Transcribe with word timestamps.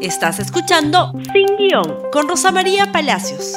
Estás 0.00 0.38
escuchando 0.38 1.12
Sin 1.32 1.56
Guión 1.56 2.08
con 2.12 2.28
Rosa 2.28 2.52
María 2.52 2.92
Palacios. 2.92 3.54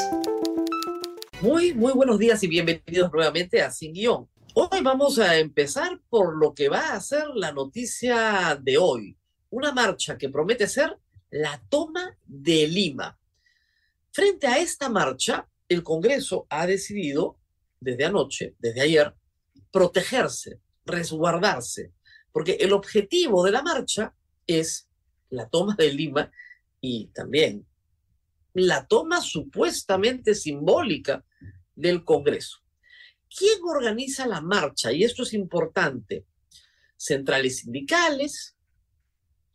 Muy, 1.40 1.75
muy 1.75 1.94
buenos 1.94 2.17
días 2.17 2.42
y 2.42 2.48
bienvenidos 2.48 3.12
nuevamente 3.14 3.62
a 3.62 3.70
Sin 3.70 3.94
Guión. 3.94 4.28
Hoy 4.55 4.81
vamos 4.81 5.19
a 5.19 5.38
empezar 5.38 6.01
por 6.09 6.35
lo 6.35 6.55
que 6.55 6.67
va 6.67 6.93
a 6.93 6.99
ser 6.99 7.27
la 7.35 7.51
noticia 7.51 8.59
de 8.59 8.79
hoy. 8.79 9.15
Una 9.51 9.71
marcha 9.71 10.17
que 10.17 10.29
promete 10.29 10.67
ser 10.67 10.97
la 11.29 11.62
toma 11.69 12.17
de 12.26 12.67
Lima. 12.67 13.19
Frente 14.12 14.47
a 14.47 14.58
esta 14.58 14.89
marcha, 14.89 15.47
el 15.69 15.83
Congreso 15.83 16.48
ha 16.49 16.66
decidido 16.66 17.38
desde 17.80 18.05
anoche, 18.05 18.55
desde 18.58 18.81
ayer, 18.81 19.13
protegerse, 19.71 20.59
resguardarse, 20.85 21.94
porque 22.31 22.53
el 22.59 22.73
objetivo 22.73 23.44
de 23.44 23.52
la 23.52 23.62
marcha 23.62 24.16
es 24.48 24.91
la 25.32 25.50
toma 25.50 25.76
de 25.76 25.91
Lima 25.91 26.32
y 26.80 27.08
también 27.08 27.66
la 28.53 28.85
toma 28.85 29.22
supuestamente 29.22 30.35
simbólica 30.35 31.23
del 31.76 32.03
Congreso. 32.03 32.59
¿Quién 33.36 33.59
organiza 33.63 34.27
la 34.27 34.41
marcha? 34.41 34.91
Y 34.91 35.03
esto 35.03 35.23
es 35.23 35.34
importante. 35.34 36.25
Centrales 36.98 37.59
sindicales, 37.59 38.58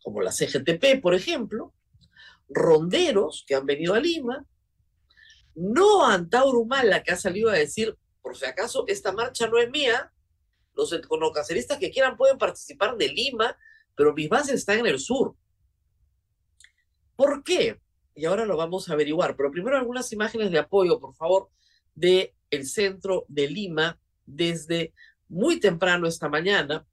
como 0.01 0.21
la 0.21 0.31
CGTP, 0.31 0.99
por 1.01 1.13
ejemplo, 1.13 1.73
ronderos 2.49 3.45
que 3.47 3.55
han 3.55 3.65
venido 3.65 3.93
a 3.93 3.99
Lima, 3.99 4.45
no 5.53 6.05
Antauro 6.05 6.59
Humala, 6.59 7.03
que 7.03 7.11
ha 7.11 7.17
salido 7.17 7.49
a 7.49 7.53
decir, 7.53 7.95
por 8.21 8.35
si 8.35 8.45
acaso, 8.45 8.85
esta 8.87 9.11
marcha 9.11 9.47
no 9.47 9.57
es 9.59 9.69
mía, 9.69 10.11
los 10.73 10.91
econocaceristas 10.93 11.77
que 11.77 11.91
quieran 11.91 12.17
pueden 12.17 12.37
participar 12.37 12.97
de 12.97 13.09
Lima, 13.09 13.57
pero 13.95 14.13
mis 14.13 14.29
bases 14.29 14.55
están 14.55 14.79
en 14.79 14.87
el 14.87 14.99
sur. 14.99 15.35
¿Por 17.17 17.43
qué? 17.43 17.81
Y 18.15 18.25
ahora 18.25 18.45
lo 18.45 18.55
vamos 18.55 18.87
a 18.87 18.93
averiguar, 18.93 19.35
pero 19.35 19.51
primero 19.51 19.75
algunas 19.75 20.13
imágenes 20.13 20.51
de 20.51 20.59
apoyo, 20.59 20.99
por 20.99 21.13
favor, 21.15 21.49
de 21.95 22.35
el 22.51 22.65
centro 22.67 23.25
de 23.27 23.49
Lima 23.49 23.99
desde 24.25 24.93
muy 25.27 25.59
temprano 25.59 26.07
esta 26.07 26.29
mañana. 26.29 26.85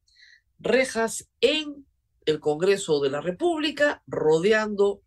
Rejas 0.59 1.29
en 1.41 1.87
el 2.25 2.41
Congreso 2.41 3.01
de 3.01 3.11
la 3.11 3.21
República, 3.21 4.03
rodeando 4.07 5.03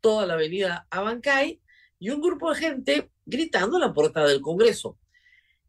toda 0.00 0.26
la 0.26 0.34
avenida 0.34 0.86
Abancay, 0.90 1.60
y 1.98 2.10
un 2.10 2.22
grupo 2.22 2.50
de 2.50 2.58
gente 2.58 3.10
gritando 3.26 3.76
a 3.76 3.80
la 3.80 3.92
puerta 3.92 4.24
del 4.24 4.40
Congreso. 4.40 4.98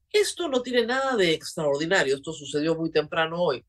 Esto 0.09 0.48
no 0.48 0.62
tiene 0.62 0.86
nada 0.86 1.18
de 1.18 1.34
extraordinario, 1.34 2.16
esto 2.16 2.31
sucedió 2.31 2.76
muy 2.76 2.90
temprano 2.90 3.42
hoy. 3.42 3.66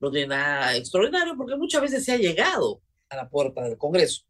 No 0.00 0.10
tiene 0.10 0.28
nada 0.28 0.76
extraordinario 0.76 1.36
porque 1.36 1.56
muchas 1.56 1.80
veces 1.80 2.04
se 2.04 2.12
ha 2.12 2.16
llegado 2.16 2.82
a 3.08 3.16
la 3.16 3.28
puerta 3.30 3.62
del 3.62 3.78
Congreso. 3.78 4.24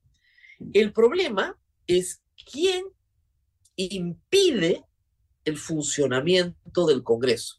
El 0.72 0.92
problema 0.92 1.58
es 1.86 2.22
quién 2.50 2.84
impide 3.76 4.84
el 5.44 5.58
funcionamiento 5.58 6.86
del 6.86 7.02
Congreso. 7.02 7.56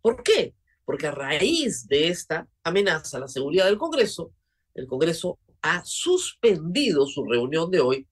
¿Por 0.00 0.22
qué? 0.22 0.54
Porque 0.84 1.06
a 1.06 1.12
raíz 1.12 1.86
de 1.86 2.08
esta 2.08 2.48
amenaza 2.64 3.18
a 3.18 3.20
la 3.20 3.28
seguridad 3.28 3.66
del 3.66 3.78
Congreso, 3.78 4.32
el 4.74 4.86
Congreso 4.86 5.38
ha 5.62 5.84
suspendido 5.84 7.06
su 7.06 7.24
reunión 7.24 7.70
de 7.70 7.80
hoy 7.80 8.08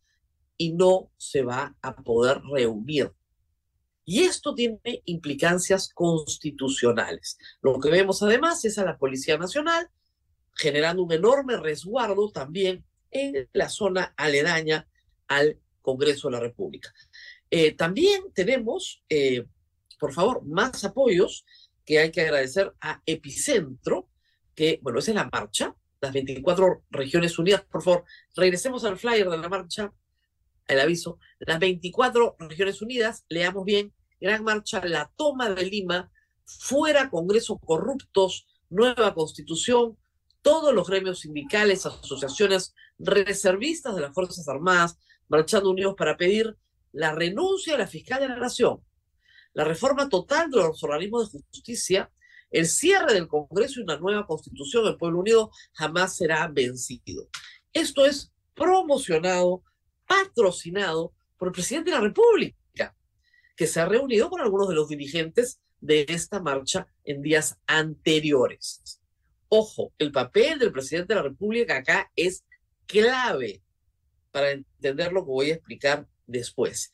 y 0.56 0.72
no 0.72 1.10
se 1.16 1.42
va 1.42 1.76
a 1.80 1.96
poder 1.96 2.42
reunir. 2.42 3.12
Y 4.04 4.20
esto 4.20 4.54
tiene 4.54 5.02
implicancias 5.04 5.92
constitucionales. 5.92 7.38
Lo 7.60 7.78
que 7.78 7.90
vemos 7.90 8.22
además 8.22 8.64
es 8.64 8.78
a 8.78 8.84
la 8.84 8.98
Policía 8.98 9.38
Nacional 9.38 9.88
generando 10.54 11.04
un 11.04 11.12
enorme 11.12 11.56
resguardo 11.56 12.30
también 12.30 12.84
en 13.10 13.48
la 13.52 13.68
zona 13.68 14.14
aledaña 14.16 14.88
al 15.26 15.58
Congreso 15.82 16.28
de 16.28 16.32
la 16.32 16.40
República. 16.40 16.92
Eh, 17.50 17.72
también 17.72 18.32
tenemos, 18.34 19.02
eh, 19.08 19.46
por 19.98 20.12
favor, 20.12 20.44
más 20.44 20.84
apoyos 20.84 21.46
que 21.84 21.98
hay 21.98 22.10
que 22.10 22.20
agradecer 22.20 22.74
a 22.80 23.02
Epicentro, 23.06 24.08
que, 24.54 24.78
bueno, 24.82 24.98
esa 24.98 25.12
es 25.12 25.14
la 25.14 25.30
marcha, 25.32 25.74
las 26.00 26.12
24 26.12 26.84
regiones 26.90 27.38
unidas. 27.38 27.62
Por 27.62 27.82
favor, 27.82 28.04
regresemos 28.36 28.84
al 28.84 28.98
flyer 28.98 29.28
de 29.28 29.38
la 29.38 29.48
marcha, 29.48 29.92
el 30.66 30.80
aviso. 30.80 31.18
Las 31.38 31.58
24 31.58 32.36
regiones 32.40 32.82
unidas, 32.82 33.24
leamos 33.28 33.64
bien, 33.64 33.94
gran 34.20 34.44
marcha, 34.44 34.84
la 34.84 35.10
toma 35.16 35.48
de 35.50 35.64
Lima, 35.64 36.10
fuera 36.44 37.08
Congreso 37.10 37.58
corruptos, 37.58 38.46
nueva 38.68 39.14
constitución, 39.14 39.96
todos 40.42 40.74
los 40.74 40.88
gremios 40.88 41.20
sindicales, 41.20 41.86
asociaciones 41.86 42.74
reservistas 42.98 43.94
de 43.94 44.02
las 44.02 44.14
Fuerzas 44.14 44.48
Armadas, 44.48 44.98
marchando 45.28 45.70
unidos 45.70 45.94
para 45.96 46.16
pedir 46.16 46.56
la 46.92 47.12
renuncia 47.12 47.74
de 47.74 47.78
la 47.80 47.86
fiscal 47.86 48.20
de 48.20 48.28
la 48.28 48.36
Nación, 48.36 48.82
la 49.52 49.64
reforma 49.64 50.08
total 50.08 50.50
de 50.50 50.58
los 50.58 50.82
organismos 50.82 51.32
de 51.32 51.40
justicia, 51.50 52.10
el 52.50 52.66
cierre 52.66 53.12
del 53.12 53.28
Congreso 53.28 53.80
y 53.80 53.82
una 53.82 53.98
nueva 53.98 54.26
constitución. 54.26 54.86
El 54.86 54.96
pueblo 54.96 55.20
unido 55.20 55.50
jamás 55.72 56.16
será 56.16 56.48
vencido. 56.48 57.28
Esto 57.72 58.06
es 58.06 58.32
promocionado, 58.54 59.62
patrocinado 60.06 61.12
por 61.36 61.48
el 61.48 61.52
presidente 61.52 61.90
de 61.90 61.96
la 61.96 62.02
República, 62.02 62.96
que 63.56 63.66
se 63.66 63.80
ha 63.80 63.86
reunido 63.86 64.30
con 64.30 64.40
algunos 64.40 64.68
de 64.68 64.74
los 64.74 64.88
dirigentes 64.88 65.60
de 65.80 66.06
esta 66.08 66.40
marcha 66.40 66.86
en 67.04 67.22
días 67.22 67.58
anteriores. 67.66 68.97
Ojo, 69.48 69.92
el 69.98 70.12
papel 70.12 70.58
del 70.58 70.72
presidente 70.72 71.14
de 71.14 71.20
la 71.20 71.28
República 71.28 71.78
acá 71.78 72.10
es 72.14 72.44
clave 72.86 73.62
para 74.30 74.50
entender 74.50 75.12
lo 75.12 75.24
que 75.24 75.30
voy 75.30 75.50
a 75.50 75.54
explicar 75.54 76.06
después. 76.26 76.92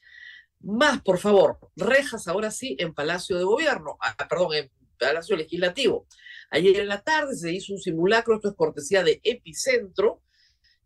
Más, 0.60 1.02
por 1.02 1.18
favor, 1.18 1.58
rejas 1.76 2.28
ahora 2.28 2.50
sí 2.50 2.76
en 2.78 2.94
Palacio 2.94 3.36
de 3.36 3.44
Gobierno, 3.44 3.98
ah, 4.00 4.16
perdón, 4.28 4.54
en 4.54 4.70
Palacio 4.98 5.36
Legislativo. 5.36 6.06
Ayer 6.50 6.80
en 6.80 6.88
la 6.88 7.02
tarde 7.02 7.34
se 7.36 7.52
hizo 7.52 7.72
un 7.72 7.80
simulacro, 7.80 8.36
esto 8.36 8.48
es 8.48 8.54
cortesía 8.54 9.02
de 9.02 9.20
Epicentro, 9.24 10.22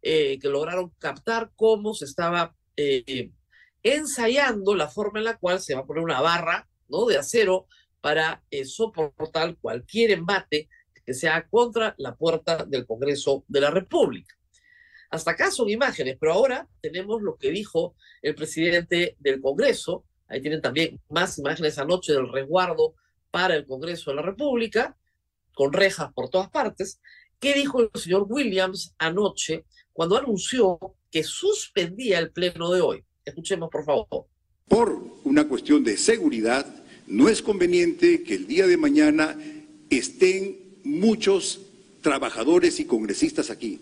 eh, 0.01 0.39
que 0.41 0.49
lograron 0.49 0.91
captar 0.99 1.53
cómo 1.55 1.93
se 1.93 2.07
estaba 2.07 2.57
eh, 2.77 3.31
ensayando 3.83 4.75
la 4.75 4.89
forma 4.89 5.19
en 5.19 5.27
la 5.27 5.37
cual 5.37 5.61
se 5.61 5.75
va 5.75 5.81
a 5.81 5.87
poner 5.87 6.03
una 6.03 6.21
barra 6.21 6.69
¿no? 6.89 7.07
de 7.07 7.19
acero 7.19 7.67
para 8.01 8.43
eh, 8.51 8.65
soportar 8.65 9.57
cualquier 9.61 10.13
embate 10.13 10.69
que 11.09 11.15
sea 11.15 11.49
contra 11.49 11.95
la 11.97 12.15
puerta 12.15 12.67
del 12.67 12.85
Congreso 12.85 13.43
de 13.49 13.63
la 13.63 13.71
República. 13.71 14.37
Hasta 15.09 15.31
acá 15.31 15.51
son 15.51 15.71
imágenes, 15.71 16.19
pero 16.21 16.35
ahora 16.35 16.69
tenemos 16.83 17.23
lo 17.23 17.39
que 17.39 17.51
dijo 17.51 17.97
el 18.21 18.35
presidente 18.35 19.17
del 19.19 19.41
Congreso. 19.41 20.05
Ahí 20.29 20.43
tienen 20.43 20.61
también 20.61 21.01
más 21.09 21.39
imágenes 21.39 21.79
anoche 21.79 22.13
del 22.13 22.31
resguardo 22.31 22.95
para 23.31 23.55
el 23.55 23.65
Congreso 23.65 24.11
de 24.11 24.17
la 24.17 24.23
República, 24.23 24.99
con 25.55 25.73
rejas 25.73 26.13
por 26.13 26.29
todas 26.29 26.51
partes. 26.51 27.01
¿Qué 27.41 27.55
dijo 27.55 27.81
el 27.81 27.89
señor 27.95 28.27
Williams 28.29 28.95
anoche 28.99 29.65
cuando 29.95 30.19
anunció 30.19 30.79
que 31.11 31.25
suspendía 31.25 32.19
el 32.19 32.33
pleno 32.33 32.71
de 32.71 32.83
hoy? 32.83 33.05
Escuchemos, 33.25 33.71
por 33.71 33.87
favor. 33.87 34.27
Por 34.69 34.93
una 35.25 35.49
cuestión 35.49 35.83
de 35.85 35.97
seguridad, 35.97 36.67
no 37.07 37.31
es 37.31 37.41
conveniente 37.41 38.23
que 38.23 38.35
el 38.35 38.47
día 38.47 38.67
de 38.67 38.77
mañana 38.77 39.39
estén 39.89 40.68
muchos 40.89 41.61
trabajadores 42.01 42.81
y 42.81 42.85
congresistas 42.85 43.51
aquí. 43.51 43.81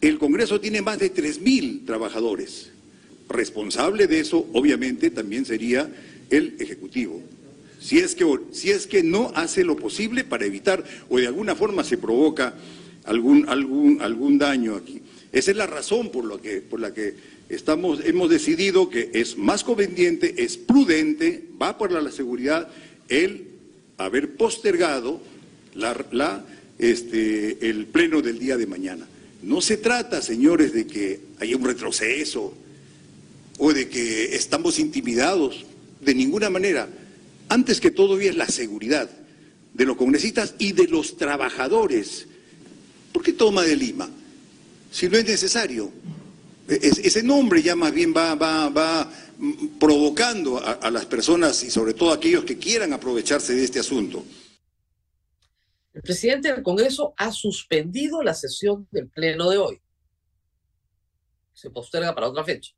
El 0.00 0.18
Congreso 0.18 0.60
tiene 0.60 0.80
más 0.80 0.98
de 0.98 1.12
3.000 1.12 1.84
trabajadores. 1.84 2.70
Responsable 3.28 4.06
de 4.06 4.20
eso, 4.20 4.46
obviamente, 4.52 5.10
también 5.10 5.44
sería 5.44 5.90
el 6.30 6.54
Ejecutivo. 6.60 7.20
Si 7.80 7.98
es, 7.98 8.14
que, 8.14 8.24
si 8.52 8.70
es 8.70 8.86
que 8.86 9.02
no 9.02 9.32
hace 9.34 9.64
lo 9.64 9.76
posible 9.76 10.24
para 10.24 10.46
evitar 10.46 10.84
o 11.08 11.18
de 11.18 11.26
alguna 11.26 11.54
forma 11.54 11.84
se 11.84 11.98
provoca 11.98 12.54
algún, 13.04 13.48
algún, 13.48 14.00
algún 14.00 14.38
daño 14.38 14.74
aquí. 14.74 15.00
Esa 15.32 15.50
es 15.50 15.56
la 15.56 15.66
razón 15.66 16.10
por, 16.10 16.24
lo 16.24 16.40
que, 16.40 16.60
por 16.60 16.80
la 16.80 16.92
que 16.92 17.14
estamos, 17.48 18.00
hemos 18.04 18.30
decidido 18.30 18.90
que 18.90 19.10
es 19.14 19.36
más 19.36 19.62
conveniente, 19.62 20.42
es 20.42 20.56
prudente, 20.56 21.44
va 21.60 21.78
por 21.78 21.92
la 21.92 22.10
seguridad, 22.10 22.68
el 23.08 23.46
haber 23.96 24.36
postergado 24.36 25.20
la, 25.78 26.44
este, 26.78 27.68
el 27.68 27.86
pleno 27.86 28.20
del 28.20 28.38
día 28.38 28.56
de 28.56 28.66
mañana. 28.66 29.06
No 29.42 29.60
se 29.60 29.76
trata, 29.76 30.20
señores, 30.20 30.72
de 30.72 30.86
que 30.86 31.20
haya 31.40 31.56
un 31.56 31.64
retroceso 31.64 32.54
o 33.58 33.72
de 33.72 33.88
que 33.88 34.36
estamos 34.36 34.78
intimidados, 34.78 35.64
de 36.00 36.14
ninguna 36.14 36.50
manera. 36.50 36.88
Antes 37.48 37.80
que 37.80 37.90
todo 37.90 38.18
es 38.20 38.36
la 38.36 38.48
seguridad 38.48 39.08
de 39.72 39.84
los 39.84 39.96
congresistas 39.96 40.54
y 40.58 40.72
de 40.72 40.88
los 40.88 41.16
trabajadores. 41.16 42.26
¿Por 43.12 43.22
qué 43.22 43.32
toma 43.32 43.62
de 43.62 43.76
Lima? 43.76 44.10
Si 44.90 45.08
no 45.08 45.16
es 45.16 45.24
necesario. 45.24 45.90
E, 46.68 46.78
ese 46.82 47.22
nombre 47.22 47.62
ya 47.62 47.76
más 47.76 47.92
bien 47.92 48.12
va, 48.14 48.34
va, 48.34 48.68
va 48.68 49.10
provocando 49.78 50.58
a 50.58 50.90
las 50.90 51.06
personas 51.06 51.62
y 51.62 51.70
sobre 51.70 51.94
todo 51.94 52.10
a 52.10 52.16
aquellos 52.16 52.44
que 52.44 52.58
quieran 52.58 52.92
aprovecharse 52.92 53.54
de 53.54 53.64
este 53.64 53.78
asunto. 53.78 54.24
El 55.98 56.02
presidente 56.02 56.52
del 56.52 56.62
Congreso 56.62 57.12
ha 57.16 57.32
suspendido 57.32 58.22
la 58.22 58.32
sesión 58.32 58.86
del 58.92 59.08
Pleno 59.08 59.50
de 59.50 59.58
hoy. 59.58 59.82
se 61.52 61.70
posterga 61.70 62.14
para 62.14 62.28
otra 62.28 62.44
fecha. 62.44 62.72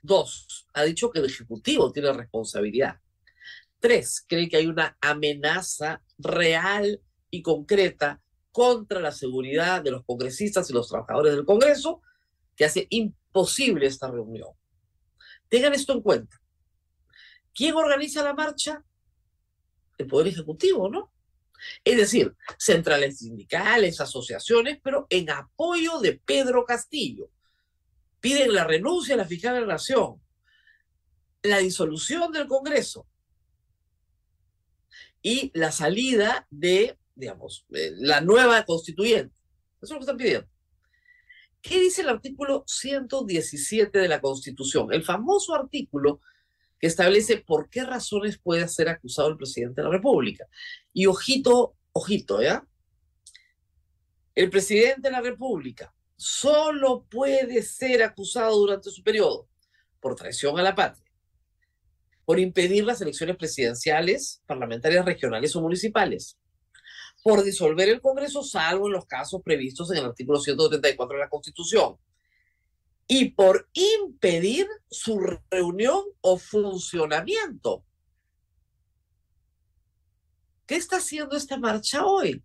Dos, 0.00 0.66
ha 0.72 0.82
dicho 0.84 1.10
que 1.10 1.18
el 1.18 1.26
Ejecutivo 1.26 1.92
tiene 1.92 2.10
responsabilidad. 2.10 3.02
Tres, 3.78 4.24
cree 4.26 4.48
que 4.48 4.56
hay 4.56 4.66
una 4.66 4.96
amenaza 5.02 6.02
real 6.16 7.02
y 7.28 7.42
concreta 7.42 8.22
contra 8.50 8.98
la 8.98 9.12
seguridad 9.12 9.82
de 9.82 9.90
los 9.90 10.06
congresistas 10.06 10.70
y 10.70 10.72
los 10.72 10.88
trabajadores 10.88 11.34
del 11.34 11.44
Congreso 11.44 12.00
que 12.56 12.64
hace 12.64 12.86
imposible 12.88 13.84
esta 13.86 14.10
reunión. 14.10 14.48
Tengan 15.50 15.74
esto 15.74 15.92
en 15.92 16.00
cuenta. 16.00 16.40
¿Quién 17.54 17.74
organiza 17.74 18.24
la 18.24 18.32
marcha? 18.32 18.82
El 19.98 20.06
Poder 20.06 20.28
Ejecutivo, 20.28 20.88
¿no? 20.88 21.12
Es 21.84 21.96
decir, 21.96 22.34
centrales 22.58 23.18
sindicales, 23.18 24.00
asociaciones, 24.00 24.78
pero 24.82 25.06
en 25.10 25.30
apoyo 25.30 25.98
de 26.00 26.20
Pedro 26.24 26.64
Castillo. 26.64 27.30
Piden 28.20 28.52
la 28.52 28.64
renuncia 28.64 29.14
a 29.14 29.18
la 29.18 29.24
fiscal 29.24 29.54
de 29.54 29.60
la 29.60 29.66
Nación, 29.66 30.20
la 31.42 31.58
disolución 31.58 32.32
del 32.32 32.48
Congreso 32.48 33.06
y 35.22 35.50
la 35.54 35.70
salida 35.70 36.46
de, 36.50 36.98
digamos, 37.14 37.64
la 37.68 38.20
nueva 38.20 38.64
constituyente. 38.64 39.34
Eso 39.80 39.84
es 39.84 39.90
lo 39.90 39.98
que 39.98 40.02
están 40.02 40.16
pidiendo. 40.16 40.48
¿Qué 41.60 41.80
dice 41.80 42.02
el 42.02 42.08
artículo 42.08 42.64
117 42.66 43.98
de 43.98 44.08
la 44.08 44.20
Constitución? 44.20 44.92
El 44.92 45.04
famoso 45.04 45.54
artículo 45.54 46.20
que 46.78 46.86
establece 46.86 47.38
por 47.38 47.68
qué 47.68 47.84
razones 47.84 48.38
puede 48.38 48.68
ser 48.68 48.88
acusado 48.88 49.28
el 49.28 49.36
presidente 49.36 49.80
de 49.80 49.86
la 49.86 49.92
República. 49.92 50.46
Y 50.92 51.06
ojito, 51.06 51.74
ojito, 51.92 52.40
¿ya? 52.40 52.66
El 54.34 54.50
presidente 54.50 55.02
de 55.02 55.10
la 55.10 55.20
República 55.20 55.92
solo 56.16 57.04
puede 57.10 57.62
ser 57.62 58.02
acusado 58.02 58.56
durante 58.56 58.90
su 58.90 59.02
periodo 59.02 59.48
por 60.00 60.14
traición 60.14 60.58
a 60.58 60.62
la 60.62 60.74
patria, 60.74 61.10
por 62.24 62.38
impedir 62.38 62.84
las 62.84 63.00
elecciones 63.00 63.36
presidenciales, 63.36 64.42
parlamentarias, 64.46 65.04
regionales 65.04 65.56
o 65.56 65.60
municipales, 65.60 66.38
por 67.22 67.42
disolver 67.42 67.88
el 67.88 68.00
Congreso, 68.00 68.44
salvo 68.44 68.86
en 68.86 68.92
los 68.92 69.06
casos 69.06 69.42
previstos 69.42 69.90
en 69.90 69.98
el 69.98 70.04
artículo 70.04 70.38
134 70.38 71.16
de 71.16 71.24
la 71.24 71.28
Constitución, 71.28 71.96
y 73.10 73.30
por 73.30 73.68
impedir 73.72 74.68
su 74.90 75.18
reunión 75.50 76.04
o 76.20 76.38
funcionamiento. 76.38 77.82
¿Qué 80.66 80.76
está 80.76 80.98
haciendo 80.98 81.34
esta 81.34 81.56
marcha 81.56 82.04
hoy? 82.04 82.44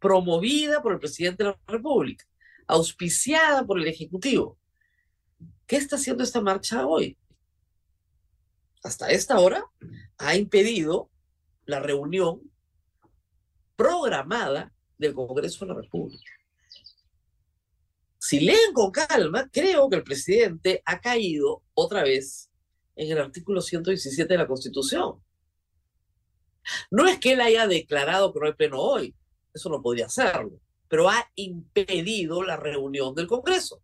Promovida 0.00 0.82
por 0.82 0.92
el 0.92 0.98
presidente 0.98 1.44
de 1.44 1.50
la 1.50 1.60
República, 1.68 2.24
auspiciada 2.66 3.64
por 3.64 3.78
el 3.78 3.86
Ejecutivo. 3.86 4.58
¿Qué 5.66 5.76
está 5.76 5.94
haciendo 5.94 6.24
esta 6.24 6.40
marcha 6.40 6.84
hoy? 6.84 7.16
Hasta 8.82 9.08
esta 9.10 9.38
hora 9.38 9.64
ha 10.18 10.34
impedido 10.34 11.08
la 11.64 11.78
reunión 11.78 12.40
programada 13.76 14.74
del 14.98 15.14
Congreso 15.14 15.64
de 15.64 15.74
la 15.74 15.80
República 15.80 16.41
si 18.32 18.40
leen 18.40 18.72
con 18.72 18.90
calma, 18.90 19.50
creo 19.52 19.90
que 19.90 19.96
el 19.96 20.04
presidente 20.04 20.82
ha 20.86 21.02
caído 21.02 21.62
otra 21.74 22.02
vez 22.02 22.50
en 22.96 23.12
el 23.12 23.18
artículo 23.18 23.60
117 23.60 24.32
de 24.32 24.38
la 24.38 24.46
Constitución. 24.46 25.22
No 26.90 27.06
es 27.06 27.18
que 27.18 27.32
él 27.32 27.42
haya 27.42 27.66
declarado 27.66 28.32
que 28.32 28.40
no 28.40 28.46
hay 28.46 28.54
pleno 28.54 28.80
hoy, 28.80 29.14
eso 29.52 29.68
no 29.68 29.82
podría 29.82 30.06
hacerlo, 30.06 30.58
pero 30.88 31.10
ha 31.10 31.30
impedido 31.34 32.42
la 32.42 32.56
reunión 32.56 33.14
del 33.14 33.26
Congreso, 33.26 33.82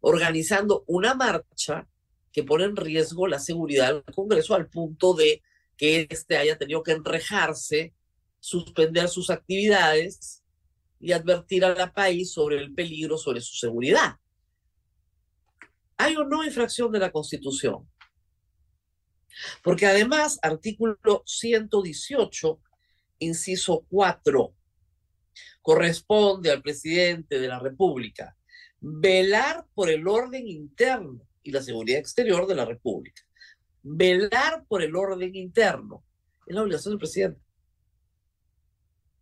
organizando 0.00 0.84
una 0.86 1.14
marcha 1.14 1.86
que 2.32 2.42
pone 2.42 2.64
en 2.64 2.76
riesgo 2.76 3.26
la 3.26 3.38
seguridad 3.38 3.92
del 3.92 4.14
Congreso 4.14 4.54
al 4.54 4.70
punto 4.70 5.12
de 5.12 5.42
que 5.76 6.06
éste 6.08 6.38
haya 6.38 6.56
tenido 6.56 6.82
que 6.82 6.92
enrejarse, 6.92 7.92
suspender 8.40 9.10
sus 9.10 9.28
actividades 9.28 10.42
y 11.04 11.12
advertir 11.12 11.62
al 11.66 11.92
país 11.92 12.32
sobre 12.32 12.56
el 12.56 12.72
peligro, 12.72 13.18
sobre 13.18 13.42
su 13.42 13.54
seguridad. 13.56 14.16
¿Hay 15.98 16.16
o 16.16 16.24
no 16.24 16.42
infracción 16.42 16.90
de 16.92 16.98
la 16.98 17.12
Constitución? 17.12 17.86
Porque 19.62 19.84
además, 19.84 20.38
artículo 20.40 21.22
118, 21.26 22.58
inciso 23.18 23.84
4, 23.90 24.54
corresponde 25.60 26.50
al 26.50 26.62
presidente 26.62 27.38
de 27.38 27.48
la 27.48 27.58
República 27.58 28.34
velar 28.80 29.66
por 29.74 29.90
el 29.90 30.08
orden 30.08 30.48
interno 30.48 31.20
y 31.42 31.50
la 31.50 31.62
seguridad 31.62 31.98
exterior 31.98 32.46
de 32.46 32.54
la 32.54 32.64
República. 32.64 33.20
Velar 33.82 34.64
por 34.66 34.82
el 34.82 34.96
orden 34.96 35.34
interno 35.34 36.02
es 36.46 36.54
la 36.54 36.62
obligación 36.62 36.92
del 36.92 36.98
presidente. 36.98 37.40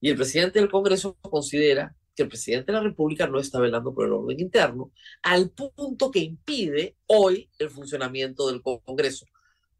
Y 0.02 0.10
el 0.10 0.16
presidente 0.16 0.58
del 0.58 0.68
Congreso 0.68 1.16
considera 1.20 1.94
que 2.16 2.24
el 2.24 2.28
presidente 2.28 2.72
de 2.72 2.78
la 2.78 2.82
República 2.82 3.28
no 3.28 3.38
está 3.38 3.60
velando 3.60 3.94
por 3.94 4.04
el 4.04 4.12
orden 4.12 4.40
interno, 4.40 4.90
al 5.22 5.50
punto 5.50 6.10
que 6.10 6.18
impide 6.18 6.96
hoy 7.06 7.48
el 7.60 7.70
funcionamiento 7.70 8.48
del 8.48 8.62
Congreso. 8.62 9.26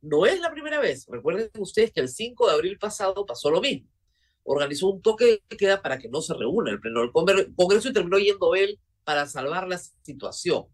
No 0.01 0.25
es 0.25 0.41
la 0.41 0.53
primera 0.53 0.79
vez. 0.79 1.07
Recuerden 1.11 1.51
ustedes 1.59 1.91
que 1.91 2.01
el 2.01 2.09
5 2.09 2.47
de 2.47 2.53
abril 2.53 2.79
pasado 2.79 3.27
pasó 3.27 3.51
lo 3.51 3.61
mismo. 3.61 3.89
Organizó 4.45 4.91
un 4.91 5.03
toque 5.03 5.43
de 5.51 5.57
queda 5.57 5.83
para 5.83 5.99
que 5.99 6.09
no 6.09 6.21
se 6.21 6.35
reúna 6.35 6.71
el 6.71 6.79
pleno 6.79 7.01
del 7.01 7.11
Congreso 7.11 7.89
y 7.89 7.93
terminó 7.93 8.17
yendo 8.19 8.55
él 8.55 8.79
para 9.03 9.27
salvar 9.27 9.67
la 9.67 9.79
situación. 10.03 10.67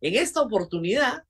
En 0.00 0.14
esta 0.14 0.42
oportunidad 0.42 1.24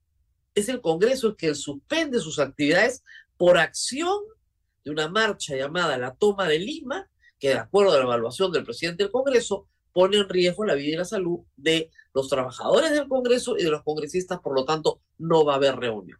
es 0.53 0.69
el 0.69 0.81
Congreso 0.81 1.29
el 1.29 1.35
que 1.35 1.55
suspende 1.55 2.19
sus 2.19 2.37
actividades 2.37 3.03
por 3.35 3.57
acción 3.57 4.19
de 4.87 4.91
una 4.93 5.09
marcha 5.09 5.55
llamada 5.55 5.97
la 5.97 6.15
toma 6.15 6.47
de 6.47 6.59
Lima, 6.59 7.09
que 7.37 7.49
de 7.49 7.55
acuerdo 7.55 7.91
a 7.91 7.97
la 7.97 8.03
evaluación 8.03 8.51
del 8.51 8.63
presidente 8.63 9.03
del 9.03 9.11
Congreso, 9.11 9.67
pone 9.91 10.17
en 10.17 10.29
riesgo 10.29 10.63
la 10.63 10.75
vida 10.75 10.93
y 10.93 10.97
la 10.97 11.05
salud 11.05 11.39
de 11.57 11.91
los 12.13 12.29
trabajadores 12.29 12.91
del 12.91 13.07
Congreso 13.07 13.57
y 13.57 13.63
de 13.63 13.69
los 13.69 13.83
congresistas, 13.83 14.39
por 14.39 14.55
lo 14.55 14.63
tanto, 14.63 15.01
no 15.17 15.43
va 15.43 15.53
a 15.53 15.55
haber 15.57 15.75
reunión. 15.75 16.19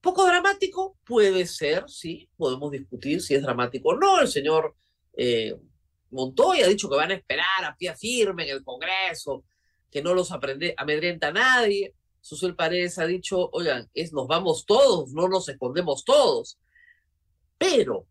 Poco 0.00 0.24
dramático 0.24 0.96
puede 1.04 1.46
ser, 1.46 1.84
sí, 1.88 2.30
podemos 2.36 2.70
discutir 2.70 3.20
si 3.20 3.34
es 3.34 3.42
dramático 3.42 3.90
o 3.90 3.96
no. 3.96 4.20
El 4.20 4.28
señor 4.28 4.76
eh, 5.14 5.56
Montoya 6.10 6.64
ha 6.64 6.68
dicho 6.68 6.88
que 6.88 6.96
van 6.96 7.10
a 7.10 7.14
esperar 7.14 7.64
a 7.64 7.76
pie 7.76 7.94
firme 7.96 8.44
en 8.44 8.56
el 8.56 8.64
Congreso, 8.64 9.44
que 9.90 10.00
no 10.00 10.14
los 10.14 10.32
aprende, 10.32 10.72
amedrenta 10.76 11.28
a 11.28 11.32
nadie. 11.32 11.95
Susel 12.26 12.56
Paredes 12.56 12.98
ha 12.98 13.06
dicho, 13.06 13.50
oigan, 13.52 13.88
es, 13.94 14.12
nos 14.12 14.26
vamos 14.26 14.66
todos, 14.66 15.12
no 15.12 15.28
nos 15.28 15.48
escondemos 15.48 16.04
todos. 16.04 16.58
Pero 17.56 18.08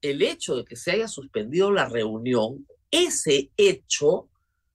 el 0.00 0.22
hecho 0.22 0.56
de 0.56 0.64
que 0.64 0.74
se 0.74 0.92
haya 0.92 1.06
suspendido 1.06 1.70
la 1.70 1.86
reunión, 1.86 2.66
ese 2.90 3.50
hecho, 3.58 4.30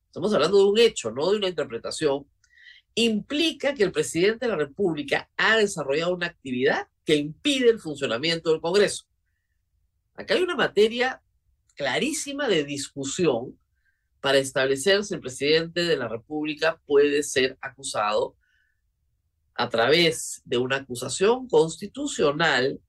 estamos 0.06 0.32
hablando 0.36 0.60
de 0.60 0.66
un 0.66 0.78
hecho, 0.78 1.10
no 1.10 1.32
de 1.32 1.38
una 1.38 1.48
interpretación, 1.48 2.28
implica 2.94 3.74
que 3.74 3.84
el 3.84 3.92
presidente 3.92 4.46
de 4.46 4.52
la 4.52 4.58
República 4.58 5.28
ha 5.38 5.58
desarrollado 5.58 6.14
una 6.14 6.28
actividad 6.28 6.88
que 7.04 7.16
impide 7.16 7.72
el 7.72 7.80
funcionamiento 7.80 8.52
del 8.52 8.62
Congreso. 8.62 9.06
Acá 10.14 10.36
hay 10.36 10.44
una 10.44 10.56
materia 10.56 11.20
clarísima 11.74 12.48
de 12.48 12.64
discusión 12.64 13.58
para 14.20 14.38
establecer 14.38 15.04
si 15.04 15.16
el 15.16 15.20
presidente 15.20 15.82
de 15.82 15.98
la 15.98 16.08
República 16.08 16.80
puede 16.86 17.24
ser 17.24 17.58
acusado 17.60 18.36
a 19.62 19.70
través 19.70 20.42
de 20.44 20.58
una 20.58 20.78
acusación 20.78 21.48
constitucional 21.48 22.82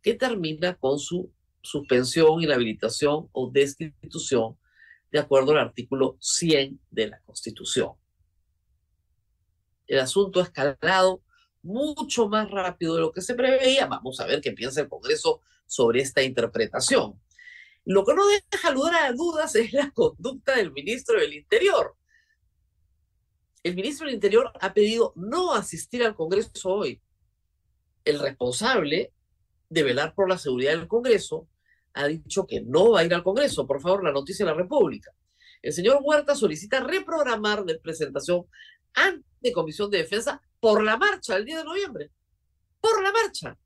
que 0.00 0.14
termina 0.14 0.74
con 0.74 0.98
su 0.98 1.30
suspensión, 1.60 2.42
inhabilitación 2.42 3.28
o 3.32 3.50
destitución 3.50 4.56
de 5.12 5.18
acuerdo 5.18 5.52
al 5.52 5.58
artículo 5.58 6.16
100 6.20 6.80
de 6.90 7.08
la 7.08 7.20
Constitución. 7.26 7.92
El 9.86 9.98
asunto 9.98 10.40
ha 10.40 10.44
escalado 10.44 11.20
mucho 11.60 12.26
más 12.26 12.50
rápido 12.50 12.94
de 12.94 13.02
lo 13.02 13.12
que 13.12 13.20
se 13.20 13.34
preveía. 13.34 13.84
Vamos 13.84 14.18
a 14.18 14.24
ver 14.24 14.40
qué 14.40 14.52
piensa 14.52 14.80
el 14.80 14.88
Congreso 14.88 15.42
sobre 15.66 16.00
esta 16.00 16.22
interpretación. 16.22 17.20
Lo 17.84 18.02
que 18.06 18.14
no 18.14 18.22
deja 18.50 18.70
lugar 18.70 18.94
a 18.94 19.12
dudas 19.12 19.54
es 19.56 19.74
la 19.74 19.90
conducta 19.90 20.56
del 20.56 20.72
ministro 20.72 21.20
del 21.20 21.34
Interior, 21.34 21.98
el 23.64 23.74
ministro 23.74 24.06
del 24.06 24.14
Interior 24.14 24.52
ha 24.60 24.74
pedido 24.74 25.14
no 25.16 25.54
asistir 25.54 26.04
al 26.04 26.14
Congreso 26.14 26.68
hoy. 26.68 27.00
El 28.04 28.20
responsable 28.20 29.14
de 29.70 29.82
velar 29.82 30.14
por 30.14 30.28
la 30.28 30.36
seguridad 30.36 30.72
del 30.72 30.86
Congreso 30.86 31.48
ha 31.94 32.06
dicho 32.06 32.46
que 32.46 32.60
no 32.60 32.92
va 32.92 33.00
a 33.00 33.04
ir 33.04 33.14
al 33.14 33.24
Congreso. 33.24 33.66
Por 33.66 33.80
favor, 33.80 34.04
la 34.04 34.12
noticia 34.12 34.44
de 34.44 34.52
la 34.52 34.58
República. 34.58 35.10
El 35.62 35.72
señor 35.72 36.00
Huerta 36.02 36.34
solicita 36.34 36.80
reprogramar 36.80 37.64
de 37.64 37.78
presentación 37.78 38.44
ante 38.92 39.52
Comisión 39.52 39.90
de 39.90 39.98
Defensa 39.98 40.42
por 40.60 40.84
la 40.84 40.98
marcha 40.98 41.34
el 41.34 41.46
día 41.46 41.58
de 41.58 41.64
noviembre. 41.64 42.10
Por 42.82 43.02
la 43.02 43.12
marcha. 43.12 43.56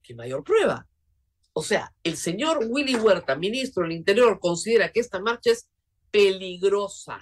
¿Qué 0.00 0.14
mayor 0.14 0.44
prueba? 0.44 0.86
O 1.54 1.62
sea, 1.62 1.92
el 2.04 2.16
señor 2.16 2.64
Willy 2.68 2.94
Huerta, 2.94 3.34
ministro 3.34 3.82
del 3.82 3.92
Interior, 3.92 4.38
considera 4.38 4.92
que 4.92 5.00
esta 5.00 5.18
marcha 5.18 5.50
es 5.50 5.68
peligrosa. 6.14 7.20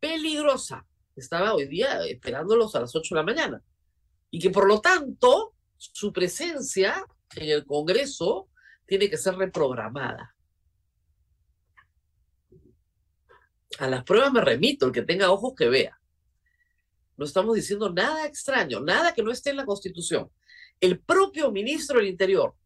Peligrosa. 0.00 0.84
Estaba 1.14 1.54
hoy 1.54 1.68
día 1.68 2.04
esperándolos 2.04 2.74
a 2.74 2.80
las 2.80 2.96
8 2.96 3.14
de 3.14 3.20
la 3.20 3.24
mañana. 3.24 3.62
Y 4.32 4.40
que 4.40 4.50
por 4.50 4.66
lo 4.66 4.80
tanto 4.80 5.54
su 5.76 6.12
presencia 6.12 7.06
en 7.36 7.48
el 7.48 7.64
Congreso 7.64 8.48
tiene 8.84 9.08
que 9.08 9.16
ser 9.16 9.36
reprogramada. 9.36 10.34
A 13.78 13.86
las 13.86 14.02
pruebas 14.02 14.32
me 14.32 14.40
remito, 14.40 14.86
el 14.86 14.92
que 14.92 15.02
tenga 15.02 15.30
ojos 15.30 15.54
que 15.56 15.68
vea. 15.68 16.00
No 17.16 17.24
estamos 17.24 17.54
diciendo 17.54 17.92
nada 17.92 18.26
extraño, 18.26 18.80
nada 18.80 19.14
que 19.14 19.22
no 19.22 19.30
esté 19.30 19.50
en 19.50 19.58
la 19.58 19.66
Constitución. 19.66 20.32
El 20.80 20.98
propio 20.98 21.52
ministro 21.52 21.98
del 21.98 22.08
Interior, 22.08 22.56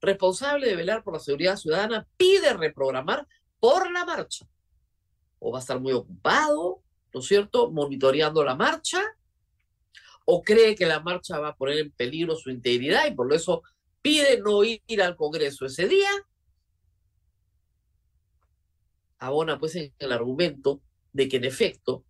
responsable 0.00 0.68
de 0.68 0.76
velar 0.76 1.02
por 1.02 1.14
la 1.14 1.20
seguridad 1.20 1.56
ciudadana, 1.56 2.06
pide 2.16 2.52
reprogramar 2.52 3.26
por 3.64 3.90
la 3.90 4.04
marcha. 4.04 4.46
O 5.38 5.50
va 5.50 5.58
a 5.58 5.62
estar 5.62 5.80
muy 5.80 5.94
ocupado, 5.94 6.82
¿no 7.14 7.20
es 7.20 7.26
cierto?, 7.26 7.70
monitoreando 7.70 8.44
la 8.44 8.54
marcha, 8.54 9.02
o 10.26 10.42
cree 10.42 10.74
que 10.74 10.84
la 10.84 11.00
marcha 11.00 11.38
va 11.38 11.48
a 11.48 11.56
poner 11.56 11.78
en 11.78 11.90
peligro 11.90 12.36
su 12.36 12.50
integridad 12.50 13.06
y 13.06 13.14
por 13.14 13.32
eso 13.32 13.62
pide 14.02 14.38
no 14.38 14.62
ir 14.64 15.02
al 15.02 15.16
Congreso 15.16 15.64
ese 15.64 15.88
día. 15.88 16.10
Abona 19.16 19.58
pues 19.58 19.76
en 19.76 19.94
el 19.98 20.12
argumento 20.12 20.82
de 21.14 21.26
que 21.26 21.38
en 21.38 21.44
efecto 21.44 22.04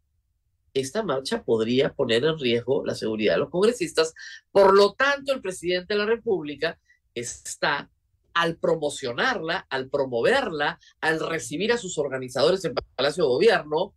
esta 0.73 1.05
marcha 1.05 1.45
podría 1.45 1.95
poner 1.95 2.25
en 2.25 2.37
riesgo 2.37 2.85
la 2.85 2.97
seguridad 2.97 3.35
de 3.35 3.39
los 3.39 3.51
congresistas. 3.51 4.13
Por 4.51 4.77
lo 4.77 4.95
tanto, 4.95 5.33
el 5.33 5.41
presidente 5.41 5.95
de 5.95 6.01
la 6.01 6.07
República 6.07 6.81
está 7.15 7.89
al 8.35 8.57
promocionarla, 8.57 9.67
al 9.71 9.89
promoverla, 9.89 10.79
al 11.01 11.21
recibir 11.21 11.73
a 11.73 11.79
sus 11.79 11.99
organizadores 11.99 12.65
en 12.65 12.75
Palacio 12.97 13.25
de 13.25 13.29
Gobierno, 13.29 13.95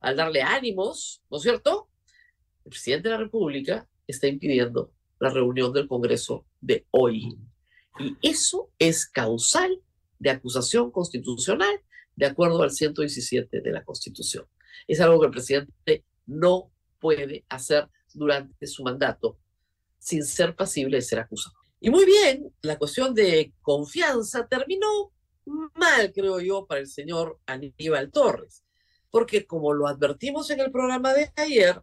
al 0.00 0.16
darle 0.16 0.42
ánimos, 0.42 1.22
¿no 1.30 1.36
es 1.36 1.42
cierto? 1.42 1.88
El 2.64 2.70
presidente 2.70 3.08
de 3.08 3.14
la 3.14 3.20
República 3.20 3.88
está 4.06 4.28
impidiendo 4.28 4.92
la 5.18 5.30
reunión 5.30 5.72
del 5.72 5.88
Congreso 5.88 6.46
de 6.60 6.86
hoy. 6.90 7.36
Y 7.98 8.16
eso 8.22 8.70
es 8.78 9.06
causal 9.06 9.80
de 10.18 10.30
acusación 10.30 10.90
constitucional 10.90 11.80
de 12.16 12.26
acuerdo 12.26 12.62
al 12.62 12.70
117 12.70 13.60
de 13.60 13.72
la 13.72 13.84
Constitución. 13.84 14.46
Es 14.86 15.00
algo 15.00 15.20
que 15.20 15.26
el 15.26 15.32
presidente 15.32 16.04
no 16.26 16.70
puede 17.00 17.44
hacer 17.48 17.88
durante 18.14 18.66
su 18.66 18.82
mandato 18.82 19.38
sin 19.98 20.24
ser 20.24 20.54
pasible 20.56 20.96
de 20.96 21.02
ser 21.02 21.20
acusado. 21.20 21.61
Y 21.84 21.90
muy 21.90 22.06
bien, 22.06 22.54
la 22.62 22.78
cuestión 22.78 23.12
de 23.12 23.52
confianza 23.60 24.46
terminó 24.46 25.12
mal, 25.74 26.12
creo 26.14 26.38
yo, 26.38 26.64
para 26.64 26.80
el 26.80 26.86
señor 26.86 27.40
Aníbal 27.44 28.12
Torres, 28.12 28.62
porque 29.10 29.48
como 29.48 29.72
lo 29.72 29.88
advertimos 29.88 30.48
en 30.50 30.60
el 30.60 30.70
programa 30.70 31.12
de 31.12 31.32
ayer, 31.34 31.82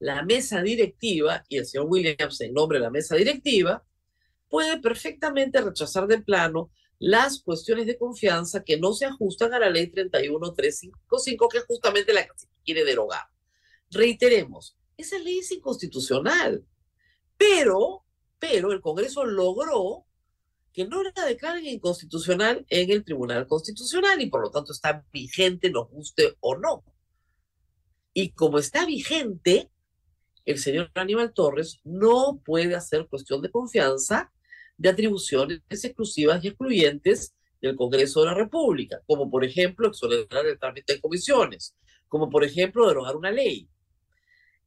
la 0.00 0.24
mesa 0.24 0.62
directiva, 0.62 1.44
y 1.48 1.58
el 1.58 1.66
señor 1.66 1.86
Williams 1.88 2.40
en 2.40 2.54
nombre 2.54 2.78
de 2.78 2.86
la 2.86 2.90
mesa 2.90 3.14
directiva, 3.14 3.84
puede 4.48 4.80
perfectamente 4.80 5.60
rechazar 5.60 6.08
de 6.08 6.18
plano 6.18 6.72
las 6.98 7.40
cuestiones 7.40 7.86
de 7.86 7.96
confianza 7.96 8.64
que 8.64 8.80
no 8.80 8.94
se 8.94 9.04
ajustan 9.04 9.54
a 9.54 9.60
la 9.60 9.70
ley 9.70 9.86
31355, 9.86 11.48
que 11.48 11.58
es 11.58 11.64
justamente 11.66 12.12
la 12.12 12.24
que 12.24 12.32
se 12.34 12.48
quiere 12.64 12.84
derogar. 12.84 13.28
Reiteremos, 13.92 14.76
esa 14.96 15.20
ley 15.20 15.38
es 15.38 15.52
inconstitucional, 15.52 16.64
pero, 17.36 18.05
pero 18.38 18.72
el 18.72 18.80
Congreso 18.80 19.24
logró 19.24 20.06
que 20.72 20.86
no 20.86 21.02
la 21.02 21.24
declaren 21.24 21.66
inconstitucional 21.66 22.66
en 22.68 22.90
el 22.90 23.04
Tribunal 23.04 23.46
Constitucional 23.46 24.20
y 24.20 24.26
por 24.28 24.42
lo 24.42 24.50
tanto 24.50 24.72
está 24.72 25.04
vigente, 25.12 25.70
nos 25.70 25.88
guste 25.88 26.36
o 26.40 26.56
no. 26.56 26.84
Y 28.12 28.30
como 28.32 28.58
está 28.58 28.84
vigente, 28.84 29.70
el 30.44 30.58
señor 30.58 30.90
Aníbal 30.94 31.32
Torres 31.32 31.80
no 31.84 32.40
puede 32.44 32.74
hacer 32.74 33.08
cuestión 33.08 33.42
de 33.42 33.50
confianza 33.50 34.32
de 34.76 34.90
atribuciones 34.90 35.62
exclusivas 35.70 36.44
y 36.44 36.48
excluyentes 36.48 37.34
del 37.60 37.76
Congreso 37.76 38.20
de 38.20 38.26
la 38.26 38.34
República, 38.34 39.00
como 39.06 39.30
por 39.30 39.44
ejemplo 39.44 39.88
exonerar 39.88 40.46
el 40.46 40.58
trámite 40.58 40.94
de 40.94 41.00
comisiones, 41.00 41.74
como 42.08 42.28
por 42.28 42.44
ejemplo 42.44 42.86
derogar 42.86 43.16
una 43.16 43.30
ley, 43.30 43.68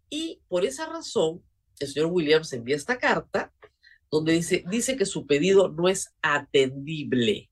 y 0.09 0.41
por 0.47 0.65
esa 0.65 0.88
razón, 0.88 1.43
el 1.79 1.88
señor 1.88 2.09
Williams 2.11 2.51
envía 2.53 2.75
esta 2.75 2.97
carta 2.97 3.53
donde 4.11 4.33
dice, 4.33 4.63
dice 4.69 4.97
que 4.97 5.05
su 5.05 5.27
pedido 5.27 5.69
no 5.69 5.87
es 5.87 6.13
atendible. 6.21 7.49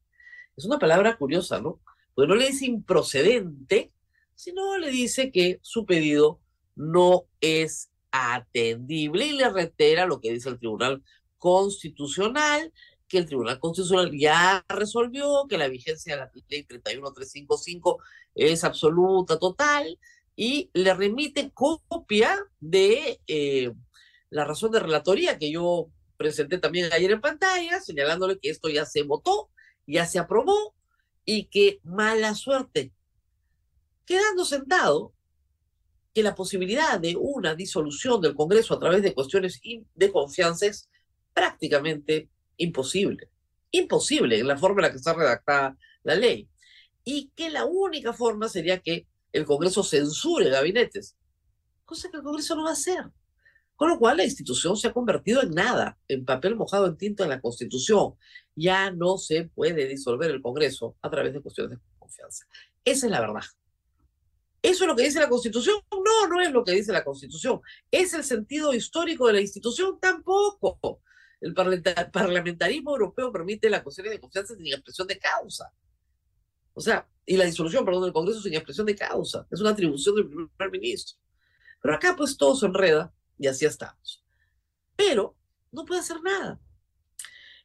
Es 0.56 0.66
una 0.66 0.80
palabra 0.80 1.18
curiosa, 1.18 1.62
¿no? 1.62 1.80
Porque 2.14 2.28
no 2.28 2.36
le 2.36 2.48
dice 2.48 2.66
improcedente, 2.66 3.92
sino 4.36 4.78
le 4.78 4.90
dice 4.90 5.32
que 5.32 5.60
su 5.62 5.86
pedido 5.86 6.40
no 6.76 7.26
es 7.42 7.92
atendible 8.12 9.28
y 9.28 9.34
le 9.34 9.50
reitera 9.50 10.06
lo 10.06 10.20
que 10.20 10.32
dice 10.32 10.50
el 10.50 10.60
Tribunal 10.60 11.04
Constitucional, 11.38 12.74
que 13.08 13.20
el 13.20 13.26
Tribunal 13.26 13.60
Constitucional 13.60 14.12
ya 14.18 14.66
resolvió 14.68 15.46
que 15.48 15.58
la 15.58 15.68
vigencia 15.68 16.16
de 16.16 16.22
la 16.22 16.32
ley 16.50 16.64
31355 16.64 18.00
es 18.36 18.64
absoluta, 18.64 19.40
total, 19.40 20.00
y 20.36 20.70
le 20.74 20.94
remite 20.94 21.52
copia 21.52 22.38
de 22.60 23.20
eh, 23.28 23.72
la 24.30 24.46
razón 24.46 24.72
de 24.72 24.80
relatoría 24.80 25.38
que 25.38 25.52
yo 25.52 25.90
presenté 26.18 26.58
también 26.58 26.92
ayer 26.92 27.12
en 27.12 27.22
pantalla, 27.22 27.80
señalándole 27.80 28.40
que 28.40 28.50
esto 28.50 28.70
ya 28.70 28.86
se 28.86 29.04
votó, 29.04 29.50
ya 29.86 30.06
se 30.06 30.20
aprobó 30.20 30.76
y 31.24 31.46
que 31.46 31.80
mala 31.84 32.36
suerte. 32.36 32.92
Quedando 34.06 34.46
sentado 34.46 35.14
que 36.14 36.24
la 36.24 36.36
posibilidad 36.36 37.00
de 37.00 37.16
una 37.16 37.54
disolución 37.54 38.20
del 38.22 38.36
Congreso 38.36 38.74
a 38.74 38.80
través 38.80 39.04
de 39.04 39.14
cuestiones 39.14 39.62
de 39.94 40.12
confianza 40.12 40.66
es 40.66 40.90
prácticamente 41.34 42.30
imposible. 42.58 43.30
Imposible 43.72 44.40
en 44.40 44.48
la 44.48 44.58
forma 44.58 44.82
en 44.82 44.84
la 44.84 44.92
que 44.92 44.98
está 44.98 45.14
redactada 45.14 45.78
la 46.04 46.16
ley. 46.16 46.50
Y 47.04 47.32
que 47.36 47.50
la 47.50 47.66
única 47.66 48.14
forma 48.14 48.50
sería 48.50 48.80
que 48.80 49.06
el 49.32 49.46
Congreso 49.46 49.84
censure 49.84 50.50
gabinetes, 50.50 51.16
cosa 51.86 52.10
que 52.10 52.18
el 52.18 52.24
Congreso 52.24 52.56
no 52.56 52.64
va 52.64 52.72
a 52.72 52.74
hacer. 52.74 53.06
Con 53.78 53.90
lo 53.90 54.00
cual 54.00 54.18
la 54.18 54.26
institución 54.26 54.76
se 54.76 54.88
ha 54.88 54.92
convertido 54.92 55.44
en 55.44 55.52
nada, 55.52 56.00
en 56.08 56.26
papel 56.26 56.56
mojado 56.56 56.88
en 56.88 56.98
tinta 56.98 57.24
en 57.24 57.30
la 57.30 57.40
Constitución. 57.40 58.16
Ya 58.56 58.90
no 58.90 59.20
se 59.20 59.44
puede 59.46 59.88
disolver 59.88 60.32
el 60.32 60.42
Congreso 60.42 60.98
a 61.00 61.12
través 61.12 61.32
de 61.32 61.42
cuestiones 61.42 61.78
de 61.78 61.86
confianza. 62.00 62.48
Esa 62.84 63.06
es 63.06 63.12
la 63.12 63.22
verdad. 63.22 63.44
¿Eso 64.64 64.84
es 64.84 64.88
lo 64.88 64.96
que 64.96 65.04
dice 65.04 65.20
la 65.20 65.30
Constitución? 65.30 65.80
No, 65.92 66.28
no 66.28 66.42
es 66.42 66.52
lo 66.52 66.64
que 66.64 66.72
dice 66.72 66.92
la 66.92 67.04
Constitución. 67.04 67.62
¿Es 67.92 68.16
el 68.16 68.24
sentido 68.24 68.74
histórico 68.74 69.28
de 69.28 69.34
la 69.34 69.42
institución? 69.42 70.00
Tampoco. 70.00 71.02
El 71.40 71.54
parlamentarismo 71.54 72.92
europeo 72.92 73.32
permite 73.32 73.70
la 73.70 73.84
cuestión 73.84 74.10
de 74.10 74.20
confianza 74.20 74.56
sin 74.56 74.66
expresión 74.66 75.08
de 75.08 75.20
causa. 75.20 75.72
O 76.74 76.82
sea, 76.82 77.08
y 77.28 77.38
la 77.38 77.46
disolución, 77.46 77.86
perdón, 77.86 78.06
del 78.06 78.14
Congreso 78.14 78.42
sin 78.42 78.56
expresión 78.56 78.88
de 78.88 78.96
causa. 78.96 79.46
Es 79.52 79.62
una 79.62 79.70
atribución 79.70 80.16
del 80.16 80.28
primer 80.28 80.72
ministro. 80.72 81.20
Pero 81.80 81.94
acá 81.94 82.16
pues 82.18 82.36
todo 82.36 82.56
se 82.56 82.66
enreda 82.66 83.14
y 83.38 83.48
así 83.48 83.66
estamos. 83.66 84.24
Pero 84.96 85.36
no 85.72 85.86
puede 85.86 86.02
hacer 86.02 86.22
nada. 86.22 86.60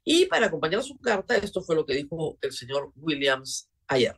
Y 0.05 0.26
para 0.26 0.47
acompañar 0.47 0.83
su 0.83 0.99
carta, 0.99 1.37
esto 1.37 1.62
fue 1.62 1.76
lo 1.76 1.87
que 1.87 1.95
dijo 1.95 2.38
el 2.41 2.52
señor 2.52 2.93
Williams 2.97 3.69
ayer. 3.87 4.17